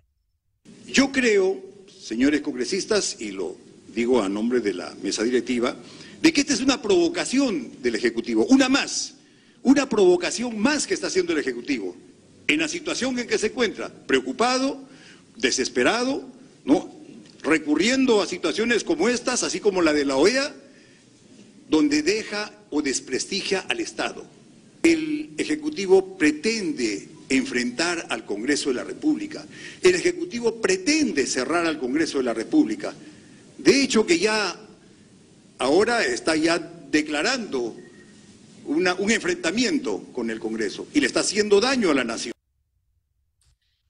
Yo 0.87 1.13
creo, 1.13 1.63
señores 1.87 2.41
congresistas, 2.41 3.21
y 3.21 3.33
lo 3.33 3.57
digo 3.89 4.23
a 4.23 4.29
nombre 4.29 4.61
de 4.61 4.75
la 4.75 4.95
mesa 5.03 5.23
directiva, 5.23 5.77
de 6.21 6.33
que 6.33 6.41
esta 6.41 6.55
es 6.55 6.61
una 6.61 6.81
provocación 6.81 7.83
del 7.83 7.95
Ejecutivo, 7.95 8.47
una 8.47 8.69
más, 8.69 9.15
una 9.63 9.89
provocación 9.89 10.59
más 10.59 10.87
que 10.87 10.95
está 10.95 11.09
haciendo 11.09 11.33
el 11.33 11.39
Ejecutivo 11.39 11.95
en 12.47 12.61
la 12.61 12.69
situación 12.69 13.19
en 13.19 13.27
que 13.27 13.39
se 13.39 13.49
encuentra, 13.49 13.91
preocupado, 14.07 14.83
desesperado, 15.37 16.25
¿no? 16.65 16.95
recurriendo 17.43 18.23
a 18.23 18.27
situaciones 18.27 18.85
como 18.85 19.09
estas, 19.09 19.43
así 19.43 19.61
como 19.61 19.83
la 19.83 19.93
de 19.93 20.05
la 20.05 20.17
OEA, 20.17 20.55
donde 21.69 22.03
deja 22.03 22.53
o 22.71 22.83
desprestigia 22.83 23.61
al 23.61 23.81
Estado. 23.81 24.25
El 24.83 25.35
Ejecutivo 25.39 26.17
pretende 26.19 27.09
enfrentar 27.29 28.07
al 28.11 28.25
Congreso 28.25 28.69
de 28.69 28.77
la 28.77 28.85
República. 28.85 29.45
El 29.83 29.95
Ejecutivo 29.95 30.61
pretende 30.61 31.27
cerrar 31.27 31.67
al 31.67 31.79
Congreso 31.79 32.19
de 32.19 32.25
la 32.25 32.35
República. 32.35 32.93
De 33.59 33.83
hecho, 33.83 34.07
que 34.07 34.19
ya 34.19 34.57
ahora 35.59 36.05
está 36.05 36.37
ya 36.37 36.59
declarando 36.59 37.75
un 38.67 39.11
enfrentamiento 39.11 40.03
con 40.13 40.31
el 40.31 40.41
Congreso 40.41 40.87
y 40.93 41.01
le 41.01 41.07
está 41.07 41.21
haciendo 41.21 41.61
daño 41.61 41.91
a 41.91 41.95
la 41.95 42.05
nación. 42.05 42.35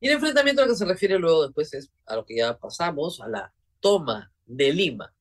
Y 0.00 0.08
el 0.08 0.14
enfrentamiento 0.14 0.62
al 0.62 0.68
que 0.68 0.76
se 0.76 0.84
refiere 0.84 1.18
luego 1.18 1.44
después 1.44 1.72
es 1.74 1.90
a 2.06 2.16
lo 2.16 2.26
que 2.26 2.36
ya 2.36 2.58
pasamos, 2.58 3.20
a 3.20 3.28
la 3.28 3.52
toma 3.80 4.32
de 4.44 4.72
Lima. 4.72 5.14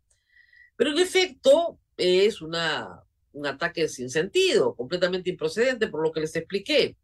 Pero 0.75 0.91
en 0.91 0.97
efecto 0.97 1.79
es 1.97 2.41
una, 2.41 3.03
un 3.33 3.45
ataque 3.45 3.87
sin 3.87 4.09
sentido, 4.09 4.75
completamente 4.75 5.29
improcedente 5.29 5.87
por 5.87 6.01
lo 6.01 6.11
que 6.11 6.21
les 6.21 6.35
expliqué. 6.35 6.95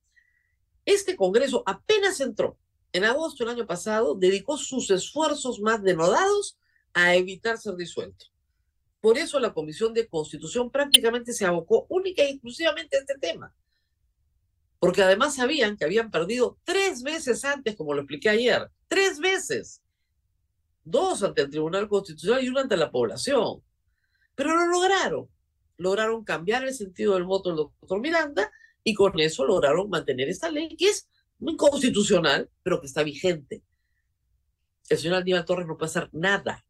Este 0.86 1.16
Congreso 1.16 1.64
apenas 1.66 2.20
entró 2.22 2.58
en 2.94 3.04
agosto 3.04 3.44
del 3.44 3.56
año 3.56 3.68
pasado, 3.68 4.16
dedicó 4.16 4.58
sus 4.58 4.90
esfuerzos 4.90 5.60
más 5.60 5.84
denodados 5.84 6.58
a 6.94 7.16
evitar 7.16 7.58
ser 7.58 7.76
disuelto. 7.76 8.26
Por 9.02 9.18
eso 9.18 9.40
la 9.40 9.54
Comisión 9.54 9.94
de 9.94 10.08
Constitución 10.08 10.70
prácticamente 10.70 11.32
se 11.34 11.46
abocó 11.46 11.86
única 11.90 12.24
y 12.24 12.32
exclusivamente 12.32 12.98
a 12.98 13.00
este 13.00 13.18
tema. 13.18 13.54
Porque 14.80 15.04
además 15.04 15.36
sabían 15.36 15.78
que 15.78 15.86
habían 15.86 16.10
perdido 16.10 16.58
tres 16.64 17.04
veces 17.04 17.46
antes, 17.46 17.76
como 17.76 17.94
lo 17.94 18.02
expliqué 18.02 18.30
ayer, 18.30 18.70
tres 18.88 19.20
veces. 19.20 19.82
Dos 20.84 21.22
ante 21.24 21.44
el 21.44 21.50
Tribunal 21.50 21.88
Constitucional 21.88 22.44
y 22.44 22.50
una 22.50 22.62
ante 22.62 22.78
la 22.78 22.92
población. 22.92 23.62
Pero 24.40 24.56
lo 24.56 24.68
lograron. 24.68 25.28
Lograron 25.76 26.24
cambiar 26.24 26.64
el 26.64 26.74
sentido 26.74 27.16
del 27.16 27.26
voto 27.26 27.50
del 27.50 27.58
doctor 27.58 28.00
Miranda 28.00 28.50
y 28.86 28.94
con 28.94 29.20
eso 29.20 29.44
lograron 29.44 29.90
mantener 29.90 30.30
esta 30.30 30.50
ley 30.50 30.78
que 30.78 30.88
es 30.88 31.10
inconstitucional, 31.42 32.50
pero 32.64 32.80
que 32.80 32.88
está 32.88 33.04
vigente. 33.04 33.62
El 34.88 34.98
señor 34.98 35.18
Aníbal 35.18 35.44
Torres 35.44 35.68
no 35.68 35.78
puede 35.78 35.90
hacer 35.90 36.10
nada 36.14 36.64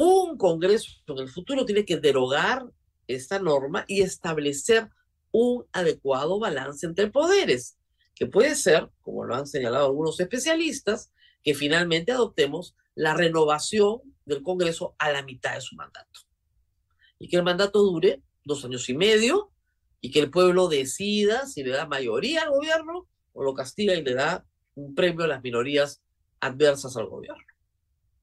un 0.00 0.38
Congreso 0.38 0.92
en 1.08 1.18
el 1.18 1.28
futuro 1.28 1.64
tiene 1.64 1.84
que 1.84 1.96
derogar 1.96 2.64
esta 3.08 3.40
norma 3.40 3.84
y 3.88 4.02
establecer 4.02 4.88
un 5.32 5.66
adecuado 5.72 6.38
balance 6.38 6.86
entre 6.86 7.10
poderes, 7.10 7.76
que 8.14 8.26
puede 8.26 8.54
ser, 8.54 8.88
como 9.02 9.24
lo 9.24 9.34
han 9.34 9.48
señalado 9.48 9.86
algunos 9.86 10.20
especialistas, 10.20 11.10
que 11.42 11.52
finalmente 11.52 12.12
adoptemos 12.12 12.76
la 12.94 13.14
renovación 13.14 13.98
del 14.24 14.44
Congreso 14.44 14.94
a 15.00 15.10
la 15.10 15.24
mitad 15.24 15.56
de 15.56 15.62
su 15.62 15.74
mandato. 15.74 16.27
Y 17.18 17.28
que 17.28 17.36
el 17.36 17.42
mandato 17.42 17.82
dure 17.82 18.22
dos 18.44 18.64
años 18.64 18.88
y 18.88 18.94
medio 18.94 19.50
y 20.00 20.10
que 20.10 20.20
el 20.20 20.30
pueblo 20.30 20.68
decida 20.68 21.46
si 21.46 21.62
le 21.62 21.70
da 21.70 21.86
mayoría 21.86 22.42
al 22.42 22.50
gobierno 22.50 23.08
o 23.32 23.42
lo 23.42 23.54
castiga 23.54 23.94
y 23.94 24.02
le 24.02 24.14
da 24.14 24.46
un 24.74 24.94
premio 24.94 25.24
a 25.24 25.28
las 25.28 25.42
minorías 25.42 26.02
adversas 26.40 26.96
al 26.96 27.06
gobierno. 27.06 27.44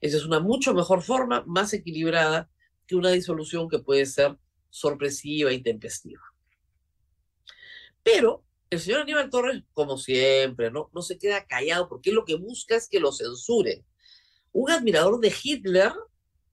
Esa 0.02 0.18
es 0.18 0.26
una 0.26 0.40
mucho 0.40 0.74
mejor 0.74 1.02
forma, 1.02 1.44
más 1.46 1.74
equilibrada 1.74 2.50
que 2.88 2.96
una 2.96 3.10
disolución 3.10 3.68
que 3.68 3.80
puede 3.80 4.06
ser 4.06 4.38
sorpresiva 4.70 5.52
e 5.52 5.56
intempestiva. 5.56 6.22
Pero 8.04 8.44
el 8.70 8.80
señor 8.80 9.02
Aníbal 9.02 9.30
Torres, 9.30 9.64
como 9.74 9.98
siempre, 9.98 10.70
¿no? 10.70 10.90
no 10.94 11.02
se 11.02 11.18
queda 11.18 11.46
callado 11.46 11.88
porque 11.90 12.12
lo 12.12 12.26
que 12.26 12.36
busca 12.36 12.76
es 12.76 12.88
que 12.88 13.00
lo 13.00 13.12
censuren. 13.12 13.86
Un 14.52 14.70
admirador 14.70 15.20
de 15.20 15.34
Hitler 15.44 15.92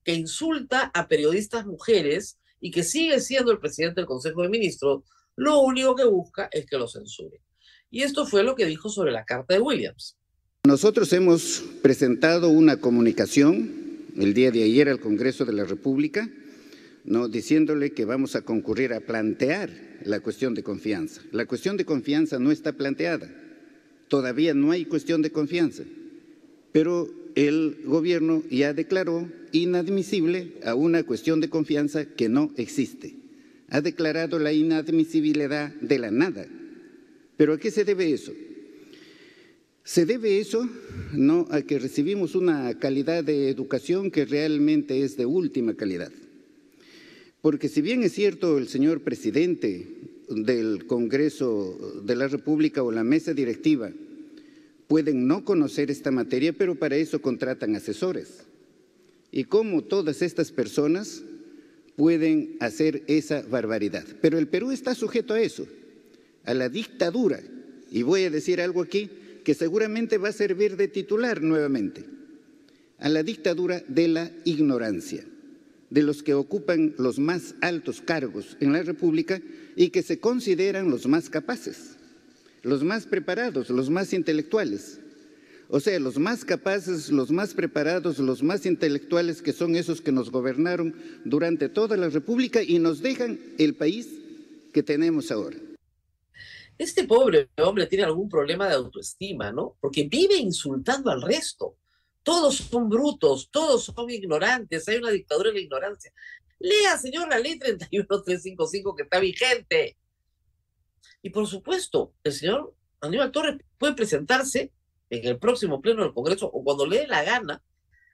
que 0.04 0.14
insulta 0.14 0.90
a 0.94 1.08
periodistas 1.08 1.66
mujeres 1.66 2.38
y 2.60 2.70
que 2.70 2.82
sigue 2.82 3.20
siendo 3.20 3.52
el 3.52 3.58
presidente 3.58 4.00
del 4.00 4.06
Consejo 4.06 4.42
de 4.42 4.48
Ministros, 4.48 5.02
lo 5.36 5.60
único 5.60 5.94
que 5.94 6.04
busca 6.04 6.48
es 6.52 6.66
que 6.66 6.78
lo 6.78 6.88
censuren. 6.88 7.40
Y 7.90 8.02
esto 8.02 8.26
fue 8.26 8.42
lo 8.42 8.54
que 8.54 8.66
dijo 8.66 8.88
sobre 8.88 9.12
la 9.12 9.24
carta 9.24 9.54
de 9.54 9.60
Williams. 9.60 10.16
Nosotros 10.64 11.12
hemos 11.12 11.64
presentado 11.82 12.48
una 12.48 12.78
comunicación 12.80 13.82
el 14.16 14.34
día 14.34 14.50
de 14.50 14.62
ayer 14.62 14.88
al 14.88 15.00
Congreso 15.00 15.44
de 15.44 15.52
la 15.52 15.64
República, 15.64 16.30
¿no? 17.04 17.28
diciéndole 17.28 17.92
que 17.92 18.04
vamos 18.04 18.36
a 18.36 18.42
concurrir 18.42 18.92
a 18.92 19.00
plantear 19.00 19.70
la 20.04 20.20
cuestión 20.20 20.54
de 20.54 20.62
confianza. 20.62 21.20
La 21.32 21.46
cuestión 21.46 21.76
de 21.76 21.84
confianza 21.84 22.38
no 22.38 22.50
está 22.50 22.72
planteada, 22.72 23.28
todavía 24.08 24.54
no 24.54 24.70
hay 24.70 24.84
cuestión 24.84 25.22
de 25.22 25.32
confianza, 25.32 25.82
pero 26.72 27.08
el 27.34 27.78
gobierno 27.84 28.42
ya 28.50 28.74
declaró 28.74 29.28
inadmisible 29.52 30.54
a 30.64 30.74
una 30.74 31.02
cuestión 31.02 31.40
de 31.40 31.48
confianza 31.48 32.04
que 32.04 32.28
no 32.28 32.52
existe. 32.56 33.14
Ha 33.68 33.80
declarado 33.80 34.38
la 34.38 34.52
inadmisibilidad 34.52 35.74
de 35.74 35.98
la 35.98 36.10
nada. 36.10 36.46
¿Pero 37.36 37.54
a 37.54 37.58
qué 37.58 37.70
se 37.70 37.84
debe 37.84 38.12
eso? 38.12 38.32
¿Se 39.84 40.06
debe 40.06 40.38
eso 40.38 40.68
no 41.12 41.48
a 41.50 41.62
que 41.62 41.78
recibimos 41.78 42.34
una 42.34 42.78
calidad 42.78 43.24
de 43.24 43.48
educación 43.48 44.10
que 44.10 44.24
realmente 44.24 45.02
es 45.02 45.16
de 45.16 45.26
última 45.26 45.74
calidad? 45.74 46.12
Porque 47.40 47.68
si 47.68 47.80
bien 47.80 48.04
es 48.04 48.12
cierto 48.12 48.58
el 48.58 48.68
señor 48.68 49.00
presidente 49.00 49.88
del 50.28 50.86
Congreso 50.86 52.02
de 52.04 52.14
la 52.14 52.28
República 52.28 52.82
o 52.82 52.92
la 52.92 53.02
mesa 53.02 53.34
directiva 53.34 53.90
pueden 54.92 55.26
no 55.26 55.42
conocer 55.42 55.90
esta 55.90 56.10
materia, 56.10 56.52
pero 56.52 56.74
para 56.74 56.96
eso 56.96 57.22
contratan 57.22 57.74
asesores. 57.74 58.44
Y 59.30 59.44
cómo 59.44 59.82
todas 59.82 60.20
estas 60.20 60.52
personas 60.52 61.22
pueden 61.96 62.58
hacer 62.60 63.02
esa 63.06 63.40
barbaridad. 63.40 64.04
Pero 64.20 64.36
el 64.36 64.48
Perú 64.48 64.70
está 64.70 64.94
sujeto 64.94 65.32
a 65.32 65.40
eso, 65.40 65.66
a 66.44 66.52
la 66.52 66.68
dictadura. 66.68 67.40
Y 67.90 68.02
voy 68.02 68.24
a 68.24 68.30
decir 68.30 68.60
algo 68.60 68.82
aquí 68.82 69.08
que 69.44 69.54
seguramente 69.54 70.18
va 70.18 70.28
a 70.28 70.32
servir 70.32 70.76
de 70.76 70.88
titular 70.88 71.40
nuevamente, 71.40 72.04
a 72.98 73.08
la 73.08 73.22
dictadura 73.22 73.82
de 73.88 74.08
la 74.08 74.30
ignorancia, 74.44 75.24
de 75.88 76.02
los 76.02 76.22
que 76.22 76.34
ocupan 76.34 76.94
los 76.98 77.18
más 77.18 77.54
altos 77.62 78.02
cargos 78.02 78.58
en 78.60 78.74
la 78.74 78.82
República 78.82 79.40
y 79.74 79.88
que 79.88 80.02
se 80.02 80.18
consideran 80.18 80.90
los 80.90 81.06
más 81.06 81.30
capaces, 81.30 81.91
los 82.62 82.84
más 82.84 83.06
preparados, 83.06 83.70
los 83.70 83.90
más 83.90 84.12
intelectuales. 84.12 85.00
O 85.68 85.80
sea, 85.80 85.98
los 85.98 86.18
más 86.18 86.44
capaces, 86.44 87.10
los 87.10 87.30
más 87.30 87.54
preparados, 87.54 88.18
los 88.18 88.42
más 88.42 88.66
intelectuales 88.66 89.40
que 89.40 89.52
son 89.52 89.74
esos 89.74 90.00
que 90.00 90.12
nos 90.12 90.30
gobernaron 90.30 90.94
durante 91.24 91.68
toda 91.68 91.96
la 91.96 92.10
República 92.10 92.62
y 92.62 92.78
nos 92.78 93.00
dejan 93.00 93.38
el 93.58 93.74
país 93.74 94.08
que 94.74 94.82
tenemos 94.82 95.30
ahora 95.30 95.56
este 96.82 97.04
pobre 97.04 97.48
hombre 97.58 97.86
tiene 97.86 98.04
algún 98.04 98.28
problema 98.28 98.68
de 98.68 98.74
autoestima, 98.74 99.52
¿no? 99.52 99.76
Porque 99.80 100.04
vive 100.04 100.36
insultando 100.36 101.10
al 101.10 101.22
resto. 101.22 101.76
Todos 102.22 102.56
son 102.56 102.88
brutos, 102.88 103.48
todos 103.50 103.84
son 103.84 104.10
ignorantes, 104.10 104.88
hay 104.88 104.98
una 104.98 105.10
dictadura 105.10 105.50
de 105.50 105.56
la 105.56 105.60
ignorancia. 105.62 106.12
Lea, 106.58 106.96
señor, 106.96 107.28
la 107.28 107.38
ley 107.38 107.58
31355 107.58 108.94
que 108.94 109.02
está 109.02 109.18
vigente. 109.18 109.96
Y 111.22 111.30
por 111.30 111.46
supuesto, 111.46 112.14
el 112.24 112.32
señor 112.32 112.74
Aníbal 113.00 113.32
Torres 113.32 113.56
puede 113.78 113.94
presentarse 113.94 114.72
en 115.08 115.26
el 115.26 115.38
próximo 115.38 115.80
pleno 115.80 116.02
del 116.02 116.12
Congreso 116.12 116.46
o 116.46 116.62
cuando 116.64 116.86
le 116.86 117.00
dé 117.00 117.06
la 117.06 117.22
gana 117.22 117.62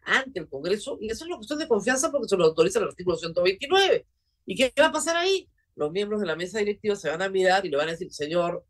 ante 0.02 0.40
el 0.40 0.48
Congreso, 0.48 0.98
y 1.00 1.10
eso 1.10 1.24
es 1.24 1.28
una 1.28 1.36
cuestión 1.36 1.58
de 1.58 1.68
confianza 1.68 2.10
porque 2.10 2.28
se 2.28 2.36
lo 2.36 2.44
autoriza 2.44 2.78
el 2.78 2.86
artículo 2.86 3.16
129. 3.16 4.06
¿Y 4.46 4.54
qué 4.54 4.72
va 4.80 4.86
a 4.86 4.92
pasar 4.92 5.16
ahí? 5.16 5.48
los 5.78 5.92
miembros 5.92 6.20
de 6.20 6.26
la 6.26 6.34
mesa 6.34 6.58
directiva 6.58 6.96
se 6.96 7.08
van 7.08 7.22
a 7.22 7.28
mirar 7.28 7.64
y 7.64 7.70
le 7.70 7.76
van 7.76 7.88
a 7.88 7.92
decir, 7.92 8.12
señor, 8.12 8.66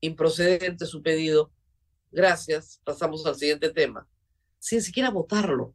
improcedente 0.00 0.86
su 0.86 1.02
pedido, 1.02 1.52
gracias, 2.12 2.80
pasamos 2.84 3.26
al 3.26 3.34
siguiente 3.34 3.70
tema, 3.70 4.06
sin 4.60 4.80
siquiera 4.80 5.10
votarlo, 5.10 5.74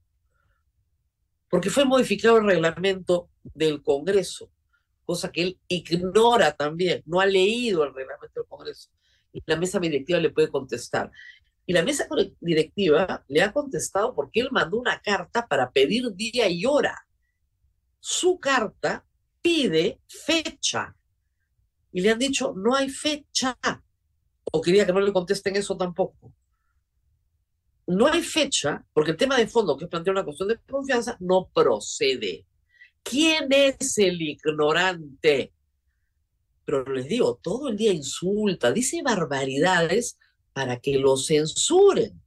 porque 1.49 1.69
fue 1.69 1.83
modificado 1.83 2.37
el 2.37 2.45
reglamento 2.45 3.29
del 3.43 3.83
Congreso, 3.83 4.49
cosa 5.05 5.31
que 5.31 5.41
él 5.43 5.59
ignora 5.67 6.53
también, 6.55 7.03
no 7.05 7.19
ha 7.19 7.25
leído 7.25 7.83
el 7.83 7.93
reglamento 7.93 8.39
del 8.39 8.49
Congreso, 8.49 8.89
y 9.31 9.41
la 9.45 9.57
mesa 9.57 9.79
directiva 9.79 10.19
le 10.19 10.29
puede 10.29 10.49
contestar. 10.49 11.11
Y 11.65 11.73
la 11.73 11.83
mesa 11.83 12.07
directiva 12.41 13.23
le 13.27 13.41
ha 13.41 13.53
contestado 13.53 14.13
porque 14.13 14.41
él 14.41 14.49
mandó 14.51 14.77
una 14.77 15.01
carta 15.01 15.47
para 15.47 15.71
pedir 15.71 16.13
día 16.13 16.49
y 16.49 16.65
hora. 16.65 17.07
Su 17.99 18.37
carta 18.37 19.05
pide 19.41 20.01
fecha. 20.07 20.95
Y 21.91 22.01
le 22.01 22.11
han 22.11 22.19
dicho, 22.19 22.53
no 22.55 22.75
hay 22.75 22.89
fecha. 22.89 23.57
O 24.51 24.61
quería 24.61 24.85
que 24.85 24.91
no 24.91 24.99
le 24.99 25.13
contesten 25.13 25.55
eso 25.55 25.77
tampoco. 25.77 26.33
No 27.87 28.07
hay 28.07 28.21
fecha, 28.21 28.85
porque 28.93 29.11
el 29.11 29.17
tema 29.17 29.37
de 29.37 29.47
fondo, 29.47 29.77
que 29.77 29.85
es 29.85 29.89
plantear 29.89 30.15
una 30.15 30.25
cuestión 30.25 30.49
de 30.49 30.59
confianza, 30.69 31.17
no 31.19 31.49
procede. 31.53 32.45
¿Quién 33.03 33.47
es 33.51 33.97
el 33.97 34.21
ignorante? 34.21 35.53
Pero 36.65 36.85
les 36.85 37.07
digo, 37.07 37.39
todo 37.41 37.67
el 37.67 37.77
día 37.77 37.91
insulta, 37.91 38.71
dice 38.71 39.01
barbaridades 39.03 40.17
para 40.53 40.79
que 40.79 40.97
lo 40.97 41.17
censuren. 41.17 42.21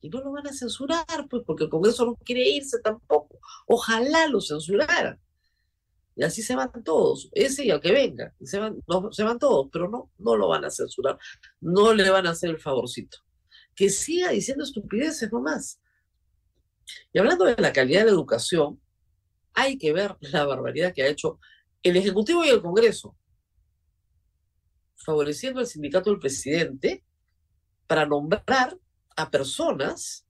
Y 0.00 0.08
no 0.08 0.20
lo 0.22 0.32
van 0.32 0.46
a 0.46 0.52
censurar, 0.52 1.28
pues, 1.28 1.42
porque 1.46 1.64
el 1.64 1.70
Congreso 1.70 2.06
no 2.06 2.16
quiere 2.16 2.48
irse 2.48 2.80
tampoco. 2.80 3.38
Ojalá 3.66 4.26
lo 4.28 4.40
censuraran. 4.40 5.20
Y 6.16 6.22
así 6.22 6.42
se 6.42 6.56
van 6.56 6.70
todos, 6.84 7.30
ese 7.32 7.64
y 7.64 7.70
el 7.70 7.80
que 7.80 7.92
venga, 7.92 8.34
se 8.42 8.58
van, 8.58 8.76
se 9.10 9.22
van 9.22 9.38
todos, 9.38 9.68
pero 9.72 9.88
no, 9.88 10.10
no 10.18 10.36
lo 10.36 10.48
van 10.48 10.64
a 10.64 10.70
censurar, 10.70 11.18
no 11.60 11.94
le 11.94 12.10
van 12.10 12.26
a 12.26 12.30
hacer 12.30 12.50
el 12.50 12.58
favorcito. 12.58 13.18
Que 13.74 13.88
siga 13.88 14.30
diciendo 14.30 14.64
estupideces 14.64 15.32
nomás. 15.32 15.80
Y 17.12 17.18
hablando 17.18 17.44
de 17.44 17.56
la 17.56 17.72
calidad 17.72 18.00
de 18.00 18.06
la 18.06 18.10
educación, 18.10 18.80
hay 19.54 19.78
que 19.78 19.92
ver 19.92 20.16
la 20.20 20.44
barbaridad 20.44 20.94
que 20.94 21.02
ha 21.02 21.08
hecho 21.08 21.38
el 21.82 21.96
Ejecutivo 21.96 22.44
y 22.44 22.48
el 22.48 22.60
Congreso, 22.60 23.16
favoreciendo 24.96 25.60
al 25.60 25.66
sindicato 25.66 26.10
del 26.10 26.18
presidente 26.18 27.04
para 27.86 28.06
nombrar 28.06 28.76
a 29.16 29.30
personas, 29.30 30.26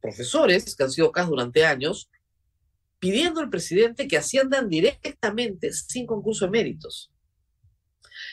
profesores 0.00 0.74
que 0.74 0.82
han 0.82 0.90
sido 0.90 1.08
acá 1.08 1.24
durante 1.24 1.64
años, 1.64 2.10
pidiendo 2.98 3.40
al 3.40 3.50
presidente 3.50 4.08
que 4.08 4.16
asciendan 4.16 4.68
directamente 4.68 5.72
sin 5.72 6.06
concurso 6.06 6.46
de 6.46 6.50
méritos. 6.50 7.12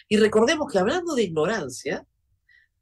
Y 0.08 0.18
recordemos 0.18 0.72
que 0.72 0.80
hablando 0.80 1.14
de 1.14 1.24
ignorancia, 1.24 2.08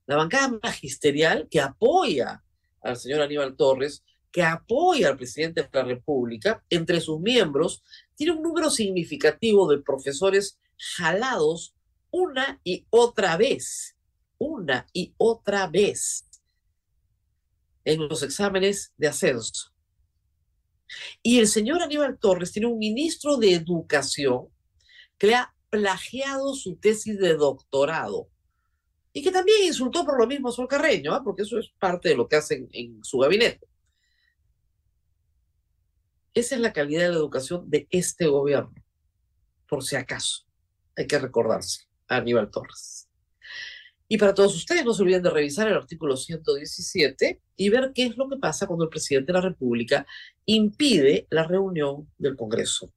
la 0.05 0.15
bancada 0.15 0.59
magisterial 0.61 1.47
que 1.49 1.59
apoya 1.59 2.43
al 2.81 2.97
señor 2.97 3.21
Aníbal 3.21 3.55
Torres, 3.55 4.03
que 4.31 4.43
apoya 4.43 5.09
al 5.09 5.17
presidente 5.17 5.61
de 5.61 5.69
la 5.73 5.83
República, 5.83 6.63
entre 6.69 7.01
sus 7.01 7.19
miembros, 7.19 7.83
tiene 8.15 8.33
un 8.33 8.41
número 8.41 8.69
significativo 8.69 9.69
de 9.69 9.81
profesores 9.81 10.59
jalados 10.77 11.75
una 12.11 12.59
y 12.63 12.85
otra 12.89 13.37
vez, 13.37 13.95
una 14.37 14.85
y 14.93 15.13
otra 15.17 15.67
vez 15.67 16.27
en 17.83 18.07
los 18.07 18.23
exámenes 18.23 18.93
de 18.97 19.07
ascenso. 19.07 19.71
Y 21.23 21.39
el 21.39 21.47
señor 21.47 21.81
Aníbal 21.81 22.19
Torres 22.19 22.51
tiene 22.51 22.67
un 22.67 22.77
ministro 22.77 23.37
de 23.37 23.53
Educación 23.53 24.47
que 25.17 25.35
ha 25.35 25.53
plagiado 25.69 26.53
su 26.53 26.75
tesis 26.75 27.17
de 27.17 27.35
doctorado 27.35 28.29
y 29.13 29.21
que 29.21 29.31
también 29.31 29.63
insultó 29.63 30.05
por 30.05 30.19
lo 30.19 30.27
mismo 30.27 30.49
a 30.49 30.51
Sol 30.51 30.67
Carreño, 30.67 31.13
¿ah? 31.13 31.21
porque 31.23 31.43
eso 31.43 31.59
es 31.59 31.69
parte 31.79 32.09
de 32.09 32.15
lo 32.15 32.27
que 32.27 32.37
hacen 32.37 32.69
en 32.71 33.03
su 33.03 33.19
gabinete. 33.19 33.70
Esa 36.33 36.55
es 36.55 36.61
la 36.61 36.71
calidad 36.71 37.01
de 37.01 37.09
la 37.09 37.15
educación 37.15 37.69
de 37.69 37.87
este 37.89 38.27
gobierno, 38.27 38.73
por 39.67 39.83
si 39.83 39.97
acaso. 39.97 40.45
Hay 40.95 41.05
que 41.07 41.19
recordarse 41.19 41.87
a 42.07 42.17
Aníbal 42.17 42.49
Torres. 42.49 43.09
Y 44.07 44.17
para 44.17 44.33
todos 44.33 44.55
ustedes, 44.55 44.85
no 44.85 44.93
se 44.93 45.03
olviden 45.03 45.23
de 45.23 45.29
revisar 45.29 45.67
el 45.67 45.75
artículo 45.75 46.17
117 46.17 47.41
y 47.55 47.69
ver 47.69 47.91
qué 47.93 48.05
es 48.05 48.17
lo 48.17 48.29
que 48.29 48.37
pasa 48.37 48.67
cuando 48.67 48.85
el 48.85 48.89
presidente 48.89 49.31
de 49.31 49.39
la 49.39 49.41
República 49.49 50.05
impide 50.45 51.27
la 51.29 51.43
reunión 51.43 52.09
del 52.17 52.35
Congreso. 52.35 52.93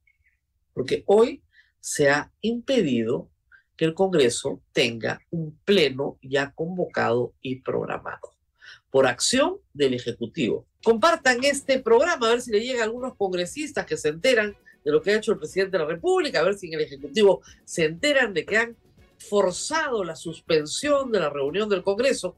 Porque 0.73 1.03
hoy 1.05 1.41
se 1.79 2.09
ha 2.09 2.31
impedido 2.41 3.29
que 3.77 3.85
el 3.85 3.93
Congreso 3.93 4.61
tenga 4.71 5.21
un 5.29 5.57
pleno 5.65 6.19
ya 6.21 6.53
convocado 6.53 7.33
y 7.41 7.61
programado 7.61 8.35
por 8.89 9.07
acción 9.07 9.57
del 9.73 9.93
Ejecutivo. 9.93 10.67
Compartan 10.85 11.43
este 11.43 11.79
programa 11.79 12.27
a 12.27 12.29
ver 12.29 12.41
si 12.41 12.51
le 12.51 12.59
llega 12.59 12.81
a 12.81 12.83
algunos 12.83 13.15
congresistas 13.15 13.87
que 13.87 13.97
se 13.97 14.09
enteran 14.09 14.55
de 14.83 14.91
lo 14.91 15.01
que 15.01 15.09
ha 15.09 15.17
hecho 15.17 15.31
el 15.31 15.39
presidente 15.39 15.79
de 15.79 15.83
la 15.83 15.89
República, 15.89 16.39
a 16.39 16.43
ver 16.43 16.53
si 16.53 16.67
en 16.67 16.75
el 16.75 16.81
Ejecutivo 16.81 17.41
se 17.63 17.85
enteran 17.85 18.35
de 18.35 18.45
que 18.45 18.57
han 18.59 18.75
forzado 19.17 20.03
la 20.03 20.15
suspensión 20.15 21.11
de 21.11 21.21
la 21.21 21.31
reunión 21.31 21.67
del 21.69 21.81
Congreso. 21.81 22.35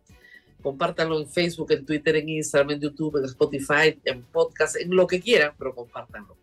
Compártanlo 0.64 1.20
en 1.20 1.28
Facebook, 1.28 1.74
en 1.74 1.86
Twitter, 1.86 2.16
en 2.16 2.30
Instagram, 2.30 2.72
en 2.72 2.80
YouTube, 2.80 3.18
en 3.18 3.26
Spotify, 3.26 4.00
en 4.06 4.24
podcast, 4.24 4.78
en 4.78 4.96
lo 4.96 5.06
que 5.08 5.20
quieran, 5.20 5.52
pero 5.60 5.76
compártanlo. 5.76 6.38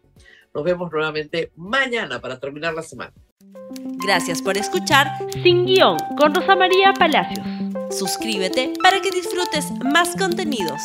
Nos 0.52 0.62
vemos 0.62 0.92
nuevamente 0.92 1.52
mañana 1.56 2.20
para 2.20 2.38
terminar 2.38 2.74
la 2.74 2.82
semana. 2.82 3.14
Gracias 4.04 4.42
por 4.42 4.58
escuchar 4.58 5.06
Sin 5.42 5.64
Guión 5.64 5.96
con 6.18 6.34
Rosa 6.34 6.54
María 6.54 6.92
Palacios. 6.92 7.46
Suscríbete 7.88 8.74
para 8.82 9.00
que 9.00 9.10
disfrutes 9.10 9.70
más 9.82 10.14
contenidos. 10.16 10.82